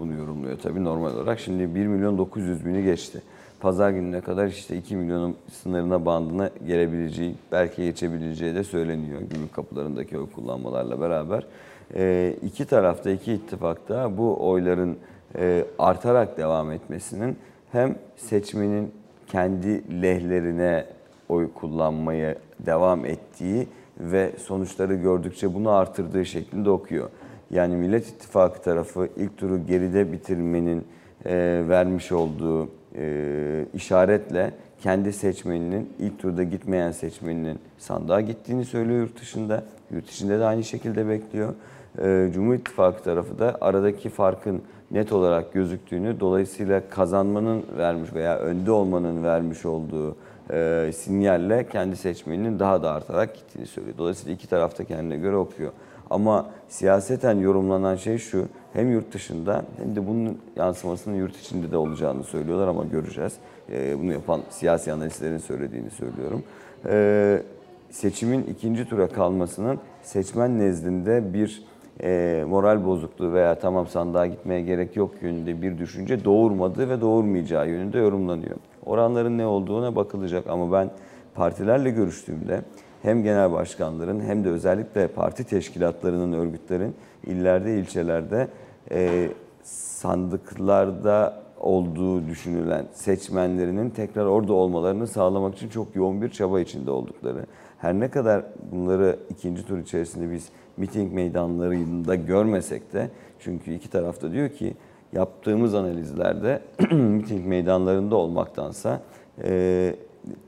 bunu 0.00 0.12
yorumluyor 0.12 0.58
tabii 0.58 0.84
normal 0.84 1.14
olarak. 1.14 1.40
Şimdi 1.40 1.74
1 1.74 1.86
milyon 1.86 2.18
900 2.18 2.64
bini 2.66 2.84
geçti. 2.84 3.22
Pazar 3.60 3.90
gününe 3.90 4.20
kadar 4.20 4.46
işte 4.46 4.76
2 4.76 4.96
milyonun 4.96 5.36
sınırına 5.52 6.06
bandına 6.06 6.50
gelebileceği, 6.66 7.34
belki 7.52 7.84
geçebileceği 7.84 8.54
de 8.54 8.64
söyleniyor 8.64 9.20
gümrük 9.20 9.54
kapılarındaki 9.54 10.18
oy 10.18 10.30
kullanmalarla 10.30 11.00
beraber. 11.00 11.46
E, 11.94 12.34
iki 12.42 12.64
tarafta, 12.64 13.10
iki 13.10 13.32
ittifakta 13.32 14.18
bu 14.18 14.48
oyların 14.48 14.98
e, 15.38 15.64
artarak 15.78 16.38
devam 16.38 16.70
etmesinin 16.72 17.36
hem 17.72 17.96
seçmenin 18.16 18.92
kendi 19.26 20.02
lehlerine 20.02 20.86
oy 21.28 21.52
kullanmaya 21.54 22.34
devam 22.58 23.04
ettiği 23.06 23.68
ve 24.00 24.32
sonuçları 24.38 24.94
gördükçe 24.94 25.54
bunu 25.54 25.70
artırdığı 25.70 26.26
şeklinde 26.26 26.70
okuyor. 26.70 27.10
Yani 27.50 27.76
Millet 27.76 28.08
İttifakı 28.08 28.62
tarafı 28.62 29.08
ilk 29.16 29.38
turu 29.38 29.66
geride 29.66 30.12
bitirmenin 30.12 30.84
e, 31.26 31.64
vermiş 31.68 32.12
olduğu 32.12 32.68
e, 32.96 33.64
işaretle 33.74 34.50
kendi 34.82 35.12
seçmeninin 35.12 35.92
ilk 35.98 36.18
turda 36.18 36.42
gitmeyen 36.42 36.90
seçmeninin 36.90 37.58
sandığa 37.78 38.20
gittiğini 38.20 38.64
söylüyor 38.64 39.00
yurt 39.00 39.20
dışında. 39.20 39.64
Yurt 39.90 40.10
içinde 40.10 40.38
de 40.38 40.44
aynı 40.44 40.64
şekilde 40.64 41.08
bekliyor. 41.08 41.54
E, 41.98 42.30
Cumhur 42.34 42.54
İttifakı 42.54 43.02
tarafı 43.02 43.38
da 43.38 43.58
aradaki 43.60 44.08
farkın 44.08 44.62
net 44.90 45.12
olarak 45.12 45.52
gözüktüğünü 45.52 46.20
dolayısıyla 46.20 46.82
kazanmanın 46.90 47.62
vermiş 47.78 48.14
veya 48.14 48.38
önde 48.38 48.70
olmanın 48.70 49.24
vermiş 49.24 49.66
olduğu 49.66 50.16
e, 50.52 50.90
sinyalle 50.94 51.66
kendi 51.68 51.96
seçmeninin 51.96 52.58
daha 52.58 52.82
da 52.82 52.92
artarak 52.92 53.34
gittiğini 53.34 53.66
söylüyor. 53.66 53.94
Dolayısıyla 53.98 54.34
iki 54.34 54.48
tarafta 54.48 54.84
kendine 54.84 55.16
göre 55.16 55.36
okuyor. 55.36 55.72
Ama 56.10 56.50
siyaseten 56.68 57.38
yorumlanan 57.38 57.96
şey 57.96 58.18
şu, 58.18 58.44
hem 58.72 58.92
yurt 58.92 59.14
dışında 59.14 59.62
hem 59.78 59.96
de 59.96 60.06
bunun 60.06 60.38
yansımasının 60.56 61.16
yurt 61.16 61.36
içinde 61.36 61.70
de 61.70 61.76
olacağını 61.76 62.24
söylüyorlar 62.24 62.68
ama 62.68 62.84
göreceğiz. 62.84 63.32
E, 63.72 63.98
bunu 64.00 64.12
yapan 64.12 64.40
siyasi 64.50 64.92
analistlerin 64.92 65.38
söylediğini 65.38 65.90
söylüyorum. 65.90 66.42
E, 66.86 67.42
seçimin 67.90 68.42
ikinci 68.42 68.88
tura 68.88 69.08
kalmasının 69.08 69.78
seçmen 70.02 70.58
nezdinde 70.58 71.34
bir 71.34 71.64
e, 72.02 72.44
moral 72.48 72.84
bozukluğu 72.84 73.32
veya 73.32 73.58
tamam 73.58 73.86
sandığa 73.86 74.26
gitmeye 74.26 74.62
gerek 74.62 74.96
yok 74.96 75.10
yönünde 75.22 75.62
bir 75.62 75.78
düşünce 75.78 76.24
doğurmadığı 76.24 76.88
ve 76.88 77.00
doğurmayacağı 77.00 77.68
yönünde 77.68 77.98
yorumlanıyor. 77.98 78.56
Oranların 78.86 79.38
ne 79.38 79.46
olduğuna 79.46 79.96
bakılacak 79.96 80.46
ama 80.48 80.72
ben 80.72 80.90
partilerle 81.34 81.90
görüştüğümde 81.90 82.60
hem 83.02 83.22
genel 83.22 83.52
başkanların 83.52 84.20
hem 84.20 84.44
de 84.44 84.48
özellikle 84.48 85.08
parti 85.08 85.44
teşkilatlarının, 85.44 86.32
örgütlerin 86.32 86.94
illerde, 87.26 87.78
ilçelerde 87.78 88.48
e, 88.90 89.28
sandıklarda 89.62 91.42
olduğu 91.60 92.26
düşünülen 92.26 92.86
seçmenlerinin 92.92 93.90
tekrar 93.90 94.26
orada 94.26 94.52
olmalarını 94.52 95.06
sağlamak 95.06 95.56
için 95.56 95.68
çok 95.68 95.96
yoğun 95.96 96.22
bir 96.22 96.28
çaba 96.28 96.60
içinde 96.60 96.90
oldukları. 96.90 97.46
Her 97.78 97.94
ne 97.94 98.10
kadar 98.10 98.44
bunları 98.72 99.16
ikinci 99.30 99.66
tur 99.66 99.78
içerisinde 99.78 100.32
biz 100.32 100.48
miting 100.76 101.12
meydanlarında 101.12 102.14
görmesek 102.14 102.92
de 102.92 103.10
çünkü 103.38 103.74
iki 103.74 103.90
tarafta 103.90 104.32
diyor 104.32 104.48
ki 104.48 104.74
yaptığımız 105.12 105.74
analizlerde 105.74 106.62
miting 106.92 107.46
meydanlarında 107.46 108.16
olmaktansa 108.16 109.00
e, 109.44 109.94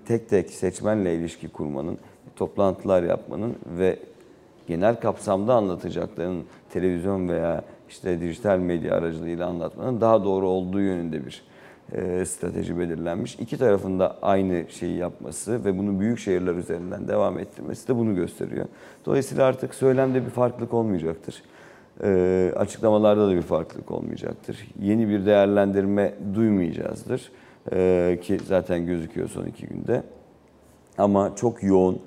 tek 0.04 0.28
tek 0.28 0.50
seçmenle 0.50 1.14
ilişki 1.14 1.48
kurmanın, 1.48 1.98
toplantılar 2.42 3.02
yapmanın 3.02 3.56
ve 3.78 3.98
genel 4.66 5.00
kapsamda 5.00 5.54
anlatacaklarının 5.54 6.44
televizyon 6.72 7.28
veya 7.28 7.62
işte 7.88 8.20
dijital 8.20 8.58
medya 8.58 8.94
aracılığıyla 8.94 9.46
anlatmanın 9.46 10.00
daha 10.00 10.24
doğru 10.24 10.48
olduğu 10.48 10.80
yönünde 10.80 11.26
bir 11.26 11.42
e, 11.92 12.24
strateji 12.24 12.78
belirlenmiş. 12.78 13.34
İki 13.34 13.58
tarafında 13.58 14.16
aynı 14.22 14.64
şeyi 14.70 14.96
yapması 14.96 15.64
ve 15.64 15.78
bunu 15.78 16.00
büyük 16.00 16.18
şehirler 16.18 16.54
üzerinden 16.54 17.08
devam 17.08 17.38
ettirmesi 17.38 17.88
de 17.88 17.96
bunu 17.96 18.14
gösteriyor. 18.14 18.66
Dolayısıyla 19.06 19.44
artık 19.44 19.74
söylemde 19.74 20.24
bir 20.24 20.30
farklılık 20.30 20.74
olmayacaktır. 20.74 21.42
E, 22.04 22.52
açıklamalarda 22.56 23.28
da 23.28 23.34
bir 23.34 23.42
farklılık 23.42 23.90
olmayacaktır. 23.90 24.68
Yeni 24.80 25.08
bir 25.08 25.26
değerlendirme 25.26 26.14
duymayacağızdır. 26.34 27.32
E, 27.72 28.18
ki 28.22 28.38
zaten 28.46 28.86
gözüküyor 28.86 29.28
son 29.28 29.44
iki 29.44 29.66
günde. 29.66 30.02
Ama 30.98 31.32
çok 31.36 31.62
yoğun 31.62 32.00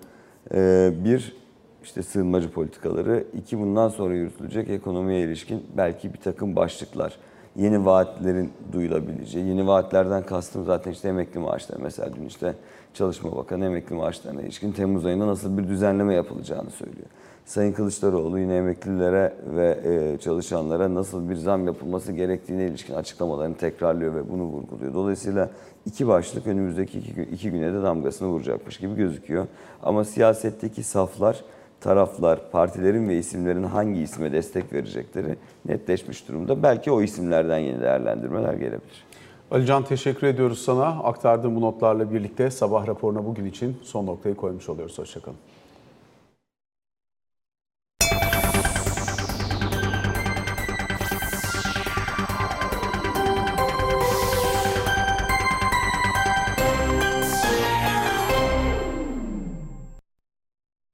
bir 1.05 1.35
işte 1.83 2.03
sığınmacı 2.03 2.51
politikaları, 2.51 3.23
iki 3.37 3.59
bundan 3.59 3.89
sonra 3.89 4.13
yürütülecek 4.13 4.69
ekonomiye 4.69 5.21
ilişkin 5.21 5.63
belki 5.77 6.13
bir 6.13 6.19
takım 6.19 6.55
başlıklar, 6.55 7.17
yeni 7.55 7.85
vaatlerin 7.85 8.51
duyulabileceği, 8.71 9.47
yeni 9.47 9.67
vaatlerden 9.67 10.25
kastım 10.25 10.65
zaten 10.65 10.91
işte 10.91 11.07
emekli 11.07 11.39
maaşları. 11.39 11.79
Mesela 11.81 12.15
dün 12.15 12.25
işte 12.25 12.53
Çalışma 12.93 13.35
Bakanı 13.35 13.65
emekli 13.65 13.95
maaşlarına 13.95 14.41
ilişkin 14.41 14.71
Temmuz 14.71 15.05
ayında 15.05 15.27
nasıl 15.27 15.57
bir 15.57 15.67
düzenleme 15.67 16.13
yapılacağını 16.13 16.69
söylüyor. 16.69 17.07
Sayın 17.45 17.73
Kılıçdaroğlu 17.73 18.39
yine 18.39 18.55
emeklilere 18.55 19.33
ve 19.55 19.77
e, 19.85 20.17
çalışanlara 20.17 20.93
nasıl 20.93 21.29
bir 21.29 21.35
zam 21.35 21.67
yapılması 21.67 22.11
gerektiğine 22.11 22.65
ilişkin 22.67 22.93
açıklamalarını 22.93 23.55
tekrarlıyor 23.55 24.15
ve 24.15 24.29
bunu 24.31 24.43
vurguluyor. 24.43 24.93
Dolayısıyla 24.93 25.49
iki 25.85 26.07
başlık 26.07 26.47
önümüzdeki 26.47 26.99
iki, 26.99 27.13
gün- 27.13 27.25
iki 27.33 27.51
güne 27.51 27.73
de 27.73 27.83
damgasını 27.83 28.27
vuracakmış 28.27 28.77
gibi 28.77 28.95
gözüküyor. 28.95 29.45
Ama 29.83 30.03
siyasetteki 30.03 30.83
saflar, 30.83 31.43
taraflar, 31.81 32.51
partilerin 32.51 33.09
ve 33.09 33.17
isimlerin 33.17 33.63
hangi 33.63 34.01
isme 34.01 34.31
destek 34.31 34.73
verecekleri 34.73 35.35
netleşmiş 35.65 36.27
durumda. 36.27 36.63
Belki 36.63 36.91
o 36.91 37.01
isimlerden 37.01 37.59
yeni 37.59 37.81
değerlendirmeler 37.81 38.53
gelebilir. 38.53 39.05
Alican 39.51 39.83
teşekkür 39.83 40.27
ediyoruz 40.27 40.59
sana. 40.61 40.85
Aktardığın 40.85 41.55
bu 41.55 41.61
notlarla 41.61 42.13
birlikte 42.13 42.51
sabah 42.51 42.87
raporuna 42.87 43.25
bugün 43.25 43.45
için 43.45 43.77
son 43.83 44.05
noktayı 44.05 44.35
koymuş 44.35 44.69
oluyoruz. 44.69 44.99
Hoşçakalın. 44.99 45.37